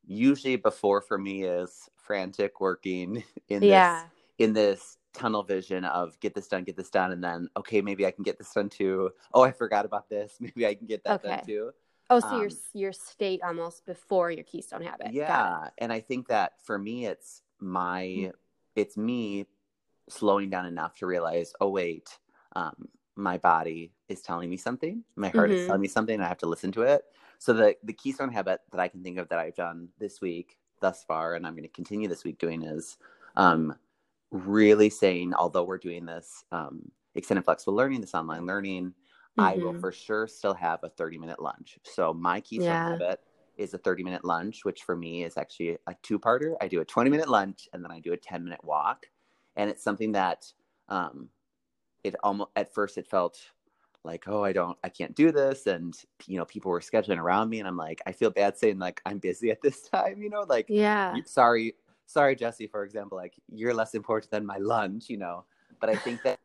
[0.07, 4.03] usually before for me is frantic working in yeah.
[4.03, 4.11] this
[4.47, 8.07] in this tunnel vision of get this done, get this done, and then okay, maybe
[8.07, 9.11] I can get this done too.
[9.35, 10.37] Oh, I forgot about this.
[10.41, 11.37] Maybe I can get that okay.
[11.37, 11.71] done too.
[12.11, 15.12] Oh, so um, your your state almost before your keystone habit.
[15.12, 18.31] Yeah, and I think that for me, it's my mm-hmm.
[18.77, 19.47] it's me
[20.09, 22.19] slowing down enough to realize, oh wait,
[22.57, 25.59] um, my body is telling me something, my heart mm-hmm.
[25.59, 27.03] is telling me something, and I have to listen to it.
[27.39, 30.57] So the the keystone habit that I can think of that I've done this week
[30.81, 32.97] thus far, and I'm going to continue this week doing is
[33.37, 33.75] um,
[34.31, 39.41] really saying, although we're doing this um, extended flexible learning, this online learning, mm-hmm.
[39.41, 39.81] I will mm-hmm.
[39.81, 41.79] for sure still have a 30 minute lunch.
[41.85, 42.91] So my keystone yeah.
[42.91, 43.20] habit
[43.57, 46.55] is a 30 minute lunch, which for me is actually a two parter.
[46.61, 49.07] I do a 20 minute lunch and then I do a 10 minute walk.
[49.57, 50.53] And it's something that
[50.89, 51.29] um,
[52.05, 53.39] it almost at first it felt
[54.05, 57.49] like oh i don't i can't do this and you know people were scheduling around
[57.49, 60.31] me and i'm like i feel bad saying like i'm busy at this time you
[60.31, 61.74] know like yeah sorry
[62.09, 65.45] sorry, Jesse, for example, like you're less important than my lunch, you know.
[65.81, 66.41] But I think that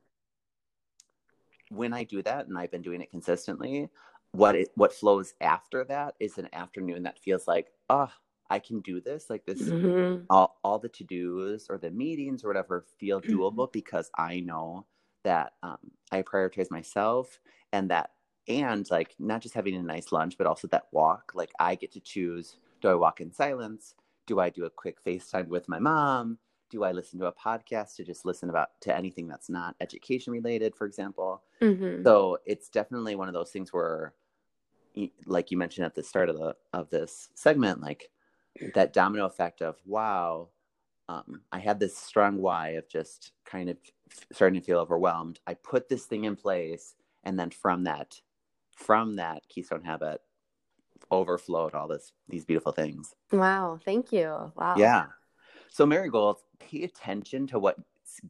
[1.69, 3.89] when I do that, and I've been doing it consistently,
[4.33, 8.11] what it what flows after that is an afternoon that feels like, oh,
[8.49, 9.29] I can do this.
[9.29, 10.25] Like this, mm-hmm.
[10.29, 13.33] all all the to dos or the meetings or whatever feel mm-hmm.
[13.33, 14.85] doable because I know
[15.23, 15.77] that um,
[16.11, 17.39] I prioritize myself
[17.71, 18.11] and that
[18.49, 21.31] and like not just having a nice lunch, but also that walk.
[21.33, 23.95] Like I get to choose: do I walk in silence?
[24.25, 26.37] Do I do a quick FaceTime with my mom?
[26.69, 30.33] Do I listen to a podcast to just listen about to anything that's not education
[30.33, 31.43] related, for example?
[31.61, 32.03] Mm-hmm.
[32.03, 34.13] So it's definitely one of those things where,
[35.25, 38.09] like you mentioned at the start of the of this segment, like
[38.73, 40.49] that domino effect of wow,
[41.09, 43.77] um, I had this strong why of just kind of
[44.31, 45.39] starting to feel overwhelmed.
[45.45, 48.19] I put this thing in place, and then from that,
[48.75, 50.21] from that keystone habit,
[51.11, 53.15] overflowed all this these beautiful things.
[53.31, 54.51] Wow, thank you.
[54.55, 54.75] Wow.
[54.77, 55.05] Yeah.
[55.69, 57.81] So Marigold, pay attention to what's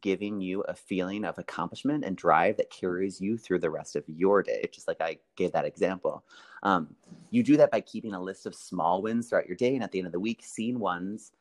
[0.01, 4.03] giving you a feeling of accomplishment and drive that carries you through the rest of
[4.07, 4.69] your day.
[4.71, 6.23] Just like I gave that example.
[6.63, 6.95] Um,
[7.31, 9.91] you do that by keeping a list of small wins throughout your day, and at
[9.91, 11.31] the end of the week, seeing ones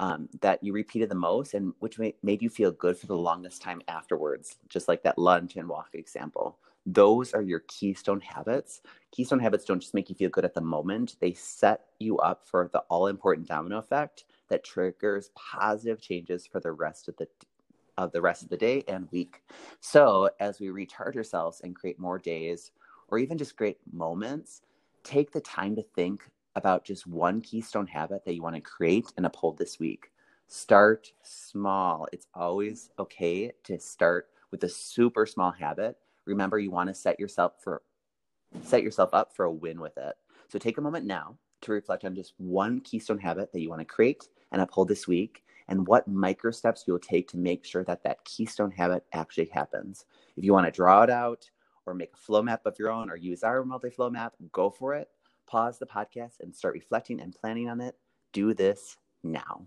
[0.00, 3.62] um, that you repeated the most and which made you feel good for the longest
[3.62, 4.56] time afterwards.
[4.68, 8.80] Just like that lunch and walk example those are your keystone habits.
[9.12, 12.46] Keystone habits don't just make you feel good at the moment, they set you up
[12.46, 17.28] for the all important domino effect that triggers positive changes for the rest of the
[17.98, 19.42] of the rest of the day and week.
[19.80, 22.72] So, as we recharge ourselves and create more days
[23.08, 24.62] or even just great moments,
[25.04, 29.12] take the time to think about just one keystone habit that you want to create
[29.16, 30.10] and uphold this week.
[30.48, 32.08] Start small.
[32.12, 35.96] It's always okay to start with a super small habit
[36.26, 37.82] remember you want to set yourself for
[38.62, 40.14] set yourself up for a win with it.
[40.48, 43.80] So take a moment now to reflect on just one keystone habit that you want
[43.80, 47.84] to create and uphold this week and what micro steps you'll take to make sure
[47.84, 50.04] that that keystone habit actually happens.
[50.36, 51.48] If you want to draw it out
[51.86, 54.94] or make a flow map of your own or use our multi-flow map, go for
[54.94, 55.08] it.
[55.46, 57.96] Pause the podcast and start reflecting and planning on it.
[58.32, 59.66] Do this now.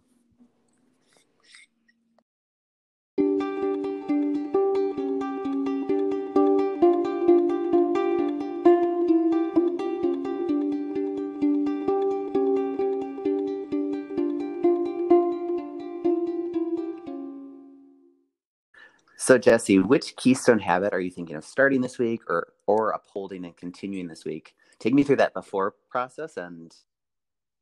[19.26, 23.44] So Jesse, which keystone habit are you thinking of starting this week or or upholding
[23.44, 24.54] and continuing this week?
[24.78, 26.72] Take me through that before process and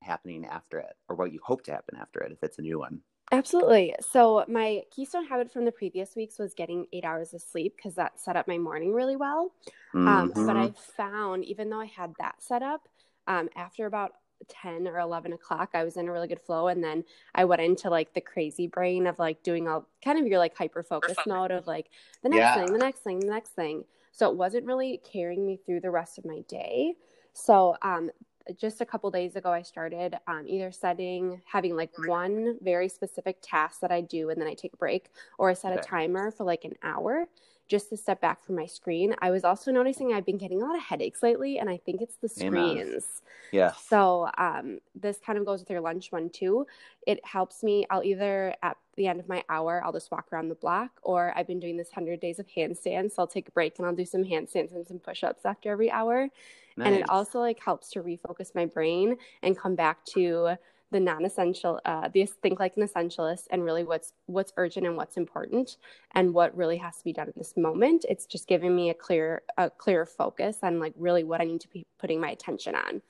[0.01, 2.79] happening after it or what you hope to happen after it if it's a new
[2.79, 2.99] one.
[3.31, 3.95] Absolutely.
[4.01, 7.95] So my keystone habit from the previous weeks was getting eight hours of sleep because
[7.95, 9.53] that set up my morning really well.
[9.95, 10.05] Mm-hmm.
[10.05, 12.89] Um, but I found even though I had that set up,
[13.25, 14.11] um, after about
[14.49, 17.03] 10 or 11 o'clock i was in a really good flow and then
[17.35, 20.55] i went into like the crazy brain of like doing all kind of your like
[20.57, 21.89] hyper focus mode of like
[22.21, 22.53] the next yeah.
[22.53, 23.83] thing the next thing the next thing.
[24.11, 26.95] So it wasn't really carrying me through the rest of my day.
[27.33, 28.09] So um
[28.57, 33.37] just a couple days ago, I started um, either setting, having like one very specific
[33.41, 35.79] task that I do and then I take a break, or I set Okay.
[35.79, 37.27] a timer for like an hour
[37.67, 39.15] just to step back from my screen.
[39.19, 42.01] I was also noticing I've been getting a lot of headaches lately, and I think
[42.01, 43.21] it's the screens.
[43.51, 43.71] Yeah.
[43.71, 46.67] So um, this kind of goes with your lunch one too.
[47.07, 47.85] It helps me.
[47.89, 51.33] I'll either at the end of my hour, I'll just walk around the block, or
[51.35, 53.13] I've been doing this hundred days of handstands.
[53.13, 55.89] So I'll take a break and I'll do some handstands and some push-ups after every
[55.89, 56.29] hour.
[56.77, 60.57] And it also like helps to refocus my brain and come back to
[60.93, 65.17] the non-essential, uh, this think like an essentialist, and really what's what's urgent and what's
[65.17, 65.77] important,
[66.13, 68.05] and what really has to be done in this moment.
[68.09, 71.61] It's just giving me a clear a clear focus on like really what I need
[71.61, 73.01] to be putting my attention on.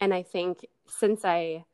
[0.00, 1.64] And I think since I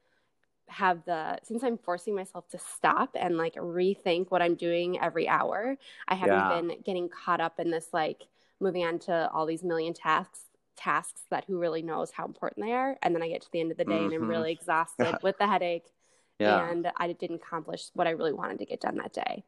[0.69, 5.29] have the since I'm forcing myself to stop and like rethink what I'm doing every
[5.29, 5.77] hour,
[6.09, 6.49] I haven't Yeah.
[6.49, 8.27] been getting caught up in this like
[8.61, 10.45] moving on to all these million tasks
[10.77, 13.61] tasks that who really knows how important they are and then I get to the
[13.61, 14.29] end of the day and I'm Mhm.
[14.29, 15.93] really exhausted with the headache
[16.39, 16.69] yeah.
[16.71, 19.45] and I didn't accomplish what I really wanted to get done that day.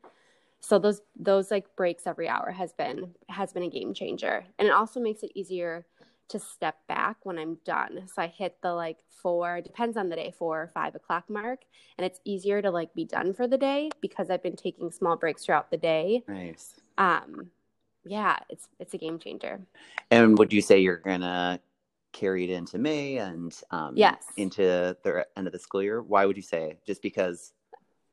[0.60, 4.44] So those those like breaks every hour has been has been a game changer.
[4.58, 5.84] And it also makes it easier
[6.28, 8.08] to step back when I'm done.
[8.08, 11.60] So I hit the like four, depends on the day, four or five o'clock mark.
[11.98, 15.16] And it's easier to like be done for the day because I've been taking small
[15.16, 16.22] breaks throughout the day.
[16.26, 16.74] Nice.
[16.96, 17.50] Um
[18.04, 19.60] yeah, it's it's a game changer.
[20.10, 21.60] And would you say you're gonna
[22.12, 24.24] carry it into May and um, Yes.
[24.36, 26.02] into the end of the school year?
[26.02, 26.78] Why would you say?
[26.86, 27.52] Just because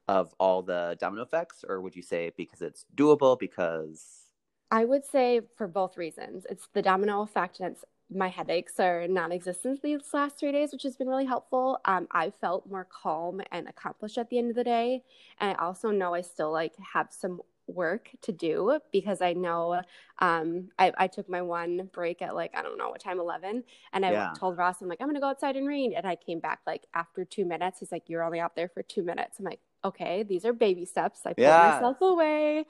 [0.08, 3.38] of all the domino effects, or would you say because it's doable?
[3.38, 4.28] Because
[4.72, 6.46] I would say for both reasons.
[6.50, 10.84] It's the domino effect, and it's my headaches are non-existent these last three days, which
[10.84, 11.80] has been really helpful.
[11.86, 15.04] Um, I felt more calm and accomplished at the end of the day,
[15.40, 17.42] and I also know I still like have some
[17.76, 19.82] work to do because I know
[20.20, 23.64] um, I, I took my one break at like I don't know what time, eleven,
[23.94, 24.34] and I Yeah.
[24.34, 26.86] told Ross I'm like I'm gonna go outside and read, and I came back like
[26.94, 27.80] after two minutes.
[27.80, 30.86] He's like, "You're only out there for two minutes." I'm like, "Okay, these are baby
[30.86, 31.58] steps." I pulled Yes.
[31.58, 32.66] myself away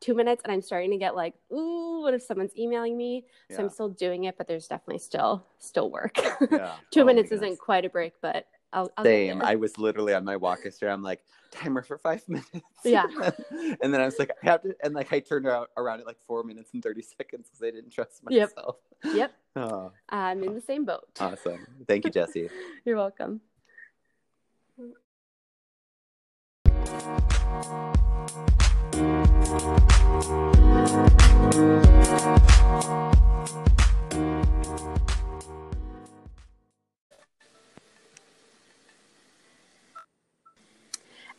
[0.00, 3.26] two minutes and I'm starting to get like, ooh, what if someone's emailing me?
[3.48, 6.18] So I'm still doing it, but there's definitely still still work.
[6.48, 6.80] yeah.
[6.90, 9.40] two Oh minutes isn't quite a break, but I'll, I'll Same.
[9.42, 10.92] I was literally on my walk yesterday.
[10.92, 12.50] I'm like, timer for five minutes.
[12.84, 13.06] Yeah.
[13.80, 16.06] and then I was like, I have to, and like I turned out around at
[16.06, 18.76] like four minutes and 30 seconds because I didn't trust myself.
[19.12, 21.08] Yep, Oh, I'm in the same boat.
[21.20, 21.66] awesome.
[21.88, 22.50] Thank you, Jesse.
[22.84, 23.40] You're welcome.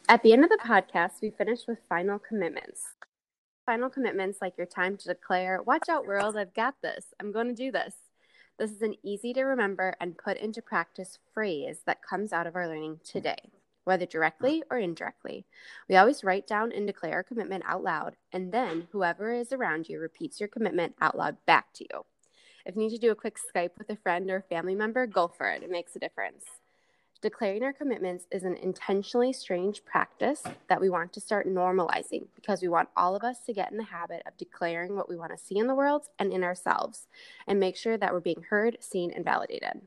[0.09, 2.81] At the end of the podcast, we finish with final commitments.
[3.65, 7.07] Final commitments like your time to declare, Watch out, world, I've got this.
[7.19, 7.93] I'm going to do this.
[8.57, 12.55] This is an easy to remember and put into practice phrase that comes out of
[12.55, 13.51] our learning today,
[13.83, 15.45] whether directly or indirectly.
[15.89, 19.89] We always write down and declare our commitment out loud, and then whoever is around
[19.89, 22.05] you repeats your commitment out loud back to you.
[22.65, 25.27] If you need to do a quick Skype with a friend or family member, go
[25.27, 25.63] for it.
[25.63, 26.45] It makes a difference.
[27.22, 32.61] Declaring our commitments is an intentionally strange practice that we want to start normalizing because
[32.61, 35.32] we want all of us to get in the habit of declaring what we want
[35.32, 37.07] to see in the world and in ourselves
[37.47, 39.82] and make sure that we're being heard, seen, and validated.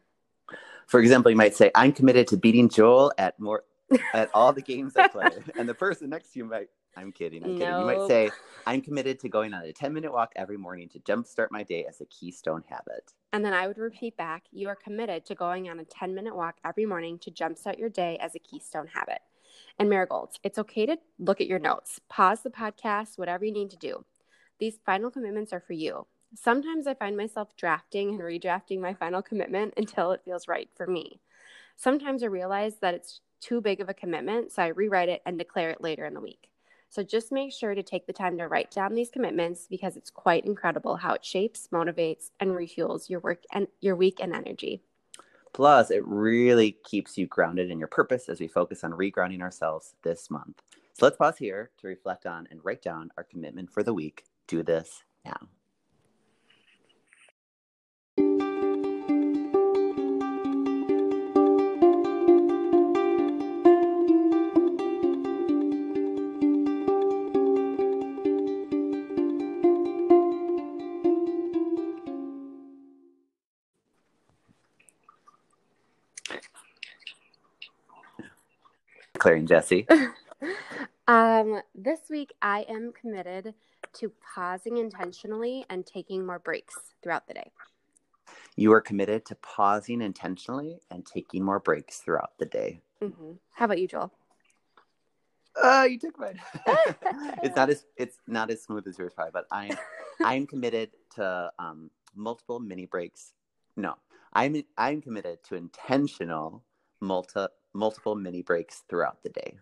[0.88, 3.62] For example, you might say, I'm committed to beating Joel at more
[4.12, 5.28] at all the games I play.
[5.56, 7.78] and the person next to you might I'm kidding, I'm kidding.
[7.78, 8.30] You might say,
[8.66, 11.86] I'm committed to going on a 10 minute walk every morning to jumpstart my day
[11.88, 13.12] as a keystone habit.
[13.32, 16.34] And then I would repeat back, you are committed to going on a 10 minute
[16.34, 19.20] walk every morning to jumpstart your day as a keystone habit.
[19.78, 23.70] And marigolds, it's okay to look at your notes, pause the podcast, whatever you need
[23.70, 24.04] to do.
[24.58, 26.06] These final commitments are for you.
[26.34, 30.86] Sometimes I find myself drafting and redrafting my final commitment until it feels right for
[30.86, 31.20] me.
[31.76, 35.38] Sometimes I realize that it's too big of a commitment, so I rewrite it and
[35.38, 36.49] declare it later in the week.
[36.90, 40.10] So just make sure to take the time to write down these commitments because it's
[40.10, 44.82] quite incredible how it shapes, motivates, and refuels your work and your week and energy.
[45.52, 49.94] Plus, it really keeps you grounded in your purpose as we focus on regrounding ourselves
[50.02, 50.62] this month.
[50.94, 54.24] So let's pause here to reflect on and write down our commitment for the week.
[54.48, 55.48] Do this now.
[79.20, 79.86] Declaring Jesse.
[81.06, 83.52] Um, this week I am committed
[83.94, 87.50] to pausing intentionally and taking more breaks throughout the day.
[88.54, 92.80] You are committed to pausing intentionally and taking more breaks throughout the day.
[93.02, 94.12] hmm How about you, Joel?
[95.60, 96.40] Uh, you took mine.
[97.42, 99.76] it's not as it's not as smooth as yours, probably, but I'm
[100.24, 103.32] I'm committed to um, multiple mini breaks.
[103.76, 103.96] No,
[104.32, 106.62] I'm I'm committed to intentional
[107.00, 109.58] multi multiple mini breaks throughout the day.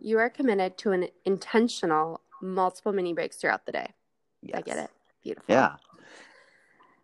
[0.00, 3.92] You are committed to an intentional multiple mini breaks throughout the day.
[4.42, 4.58] Yes.
[4.58, 4.90] I get it.
[5.22, 5.54] Beautiful.
[5.54, 5.76] Yeah.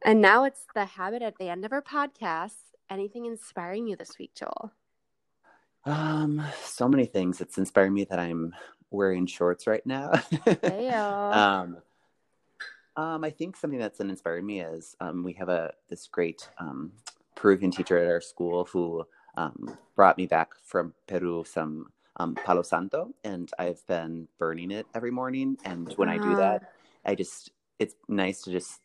[0.05, 2.57] And now it's the habit at the end of our podcast.
[2.91, 4.73] Anything inspiring you this week, Joel?
[5.85, 7.41] Um, so many things.
[7.41, 8.55] It's inspiring me that I'm
[8.91, 10.13] wearing shorts right now.
[10.93, 11.79] Um,
[12.97, 16.91] um, I think something that's inspired me is um, we have a this great um,
[17.37, 19.05] Peruvian teacher at our school who
[19.39, 21.87] um, brought me back from Peru some
[22.17, 25.57] um, Palo Santo, and I've been burning it every morning.
[25.65, 26.73] And when I do that,
[27.07, 28.81] I just it's nice to just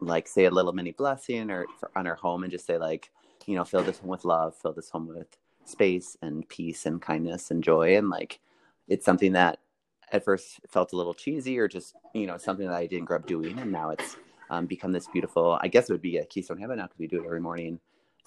[0.00, 3.10] like say a little mini blessing or for, on our home and just say like
[3.46, 5.36] you know fill this home with love, fill this home with
[5.66, 8.40] space and peace and kindness and joy, and like
[8.88, 9.58] it's something that
[10.12, 13.18] at first felt a little cheesy or just you know something that I didn't grow
[13.18, 14.16] up doing, and now it's
[14.48, 15.58] um, become this beautiful.
[15.60, 17.78] I guess it would be a keystone habit now because we do it every morning,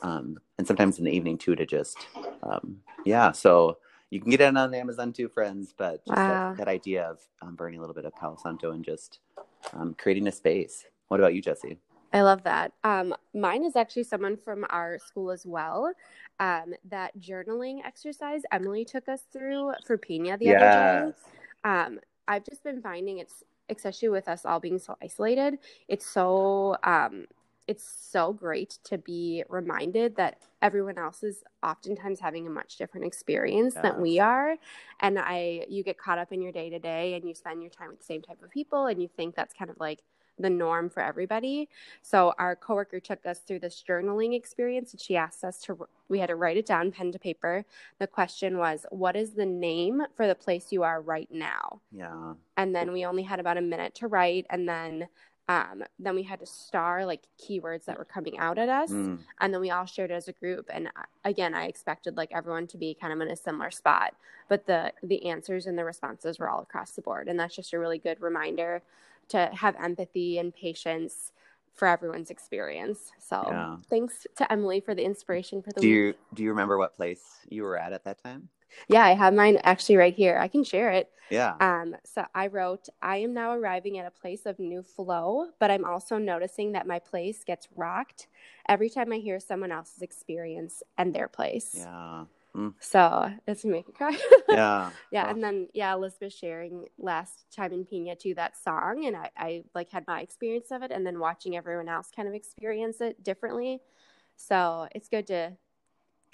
[0.04, 2.08] um, and sometimes in the evening too to just
[2.44, 3.32] um, yeah.
[3.32, 3.78] So
[4.10, 5.74] you can get it on Amazon too, friends.
[5.76, 6.54] But just Wow.
[6.54, 9.20] that, that idea of um, burning a little bit of Palo Santo and just
[9.74, 10.86] um, creating a space.
[11.08, 11.80] What about you, Jesse?
[12.14, 12.74] I love that.
[12.84, 15.92] Um, mine is actually someone from our school as well.
[16.40, 21.14] Um, that journaling exercise Emily took us through for Pina the other day.
[21.64, 25.58] Um, I've just been finding it's especially with us all being so isolated.
[25.88, 27.26] It's so um,
[27.68, 33.06] it's so great to be reminded that everyone else is oftentimes having a much different
[33.06, 34.56] experience than we are.
[35.00, 37.72] And i you get caught up in your day to day and you spend your
[37.72, 40.04] time with the same type of people and you think that's kind of like
[40.40, 41.70] the norm for everybody.
[42.02, 46.20] So our coworker took us through this journaling experience and she asked us to we
[46.20, 47.66] had to write it down pen to paper.
[48.00, 51.82] The question was what is the name for the place you are right now?
[51.92, 52.34] Yeah.
[52.58, 55.08] and then we only had about a minute to write and then
[55.50, 58.92] um, then we had to star like keywords that were coming out at us.
[58.92, 60.70] Mm, and then we all shared it as a group.
[60.72, 64.16] And uh, again i expected like everyone to be kind of in a similar spot.
[64.48, 67.28] But the the answers and the responses were all across the board.
[67.28, 68.82] And that's just a really good reminder
[69.30, 71.32] to have empathy and patience
[71.74, 73.12] for everyone's experience.
[73.20, 73.78] So Yeah.
[73.90, 75.96] thanks to emily for the inspiration for the do week.
[75.96, 78.50] you do you remember what place you were at at that time?
[78.88, 81.56] Yeah i have mine actually right here i can share it Yeah.
[81.60, 85.72] Um, so I wrote, I am now arriving at a place of new flow, but
[85.72, 88.28] I'm also noticing that my place gets rocked
[88.70, 91.74] every time I hear someone else's experience and their place.
[91.76, 92.26] yeah.
[92.80, 94.16] So it's make me cry.
[94.50, 94.92] Yeah.
[95.12, 95.26] yeah.
[95.26, 95.30] Oh.
[95.32, 99.64] And then yeah, Elizabeth sharing last time in Pina too that song and I, I
[99.74, 103.24] like had my experience of it and then watching everyone else kind of experience it
[103.24, 103.82] differently.
[104.36, 105.54] So it's good to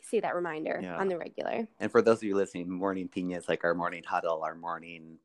[0.04, 0.98] see that reminder Yeah.
[0.98, 1.68] on the regular.
[1.80, 5.18] And for those of you listening, morning pina is like our morning huddle, our morning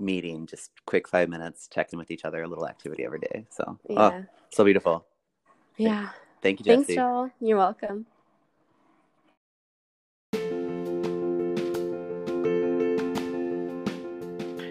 [0.00, 3.46] meeting, just quick five minutes, checking with each other, a little activity every day.
[3.50, 4.22] So, oh, Yeah.
[4.24, 5.06] oh, so beautiful.
[5.76, 6.10] yeah.
[6.40, 6.76] Thank you, Jesse.
[6.84, 7.30] Thanks, Joel.
[7.40, 8.06] You're welcome.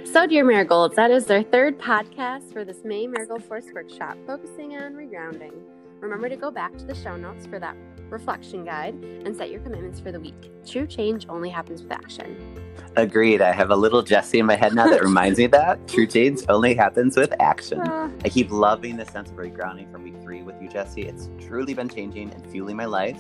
[0.06, 4.76] So, dear Marigolds, that is our third podcast for this May Marigold Force Workshop, focusing
[4.76, 5.54] on regrounding.
[6.02, 7.78] Remember to go back to the show notes for that
[8.10, 10.52] reflection guide and set your commitments for the week.
[10.66, 12.60] True change only happens with action.
[12.96, 13.40] Agreed.
[13.40, 16.42] I have a little Jesse in my head now that reminds me that true change
[16.50, 17.82] only happens with action.
[17.84, 21.04] Ah, I keep loving the sense of regrounding from week three with you, Jesse.
[21.04, 23.20] It's truly been changing and fueling my life,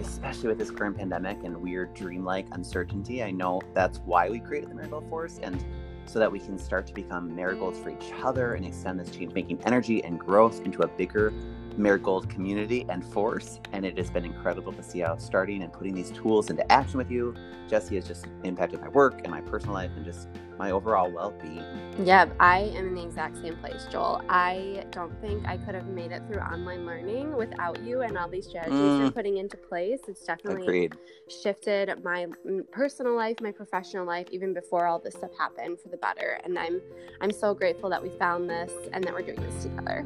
[0.00, 3.24] especially with this current pandemic and weird dreamlike uncertainty.
[3.24, 5.62] I know that's why we created the Marigold Force and
[6.04, 9.34] so that we can start to become marigolds for each other and extend this change
[9.34, 11.32] making energy and growth into a bigger
[11.78, 13.60] marigold community and force.
[13.72, 16.98] And it has been incredible to see how starting and putting these tools into action
[16.98, 17.34] with you,
[17.68, 21.32] Jesse, has just impacted my work and my personal life and just my overall well
[21.42, 21.64] being.
[22.04, 24.20] Yeah, I am in the exact same place, Joel.
[24.28, 28.28] I don't think I could have made it through online learning without you and all
[28.28, 29.14] these strategies you're Mm.
[29.14, 30.00] putting into place.
[30.06, 30.94] It's definitely Agreed.
[31.28, 35.88] shifted my mm, personal life, my professional life, even before all this stuff happened for
[35.88, 36.38] the better.
[36.44, 36.80] And I'm
[37.22, 40.04] I'm so grateful that we found this and that we're doing this together.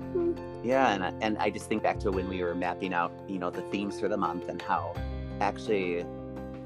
[0.62, 3.38] Yeah, and I, and I just think back to when we were mapping out, you
[3.38, 4.94] know, the themes for the month and how
[5.40, 6.05] actually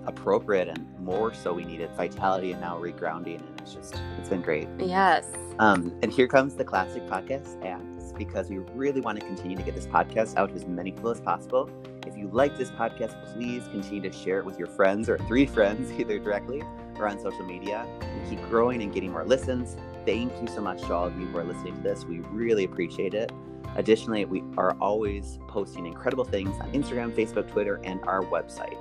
[0.06, 4.42] appropriate and more so we needed vitality and now regrounding, and it's just it's been
[4.42, 4.68] great.
[4.78, 5.26] Yes.
[5.58, 9.62] Um, and here comes the classic podcast ads because we really want to continue to
[9.62, 11.70] get this podcast out to as many people as possible.
[12.06, 15.46] If you like this podcast, please continue to share it with your friends or three
[15.56, 16.62] friends, either directly
[16.96, 17.86] or on social media.
[18.00, 19.76] We keep growing and getting more listens.
[20.04, 22.04] Thank you so much to all of you who are listening to this.
[22.04, 23.32] We really appreciate it.
[23.76, 28.78] Additionally, we are always posting incredible things on Instagram, Facebook, Twitter, and our website.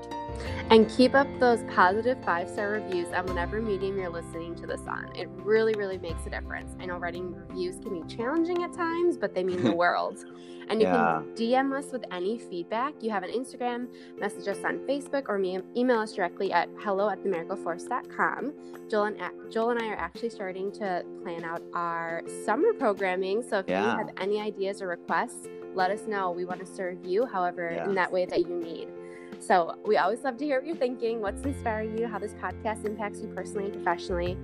[0.70, 4.82] And keep up those positive five star reviews on whatever medium you're listening to this
[4.88, 5.12] on.
[5.16, 6.76] It really, really makes a difference.
[6.80, 10.26] I know writing reviews can be challenging at times, but they mean the world.
[10.70, 11.22] And you Yeah.
[11.22, 12.94] can DM us with any feedback.
[13.02, 13.88] You have an Instagram,
[14.18, 15.38] message us on Facebook, or
[15.76, 18.54] email us directly at hello at themarigoldforce.com.
[18.90, 19.18] Joel and,
[19.52, 23.44] Joel and I are actually starting to plan out our summer programming.
[23.44, 23.82] So if Yeah.
[23.92, 26.32] you have any ideas or requests, let us know.
[26.32, 28.90] We want to serve you however in that way that you need.
[29.40, 32.86] So we always love to hear what you're thinking, what's inspiring you, how this podcast
[32.86, 34.38] impacts you personally and professionally.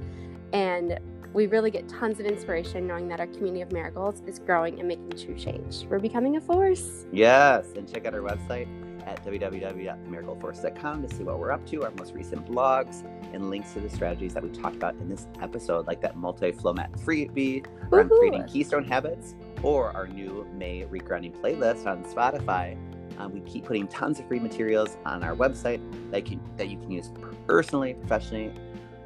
[0.52, 1.00] And
[1.34, 4.88] we really get tons of inspiration knowing that our community of marigolds is growing and
[4.88, 5.86] making true change.
[5.88, 7.06] We're becoming a force.
[7.12, 8.68] Yes, and check out our website
[9.10, 13.04] at www.marigoldforce.com to see what we're up to, our most recent blogs,
[13.34, 16.74] and links to the strategies that we talked about in this episode, like that multi-flow
[16.74, 18.10] map freebie Woohoo!
[18.20, 22.78] creating keystone habits, or our new May regrounding playlist on Spotify.
[23.18, 25.82] Um, we keep putting tons of free materials on our website
[26.12, 27.12] that can that you can use
[27.48, 28.54] personally, professionally,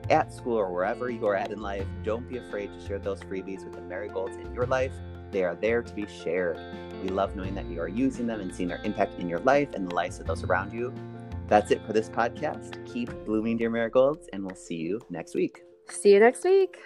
[0.10, 1.88] at school or wherever you are at in life.
[2.04, 4.94] Don't be afraid to share those freebies with the marigolds in your life.
[5.32, 6.60] They are there to be shared.
[7.04, 9.74] We love knowing that you are using them and seeing their impact in your life
[9.74, 10.94] and the lives of those around you.
[11.48, 12.84] That's it for this podcast.
[12.92, 15.64] Keep blooming, dear marigolds, and we'll see you next week.
[15.90, 16.78] See you next week.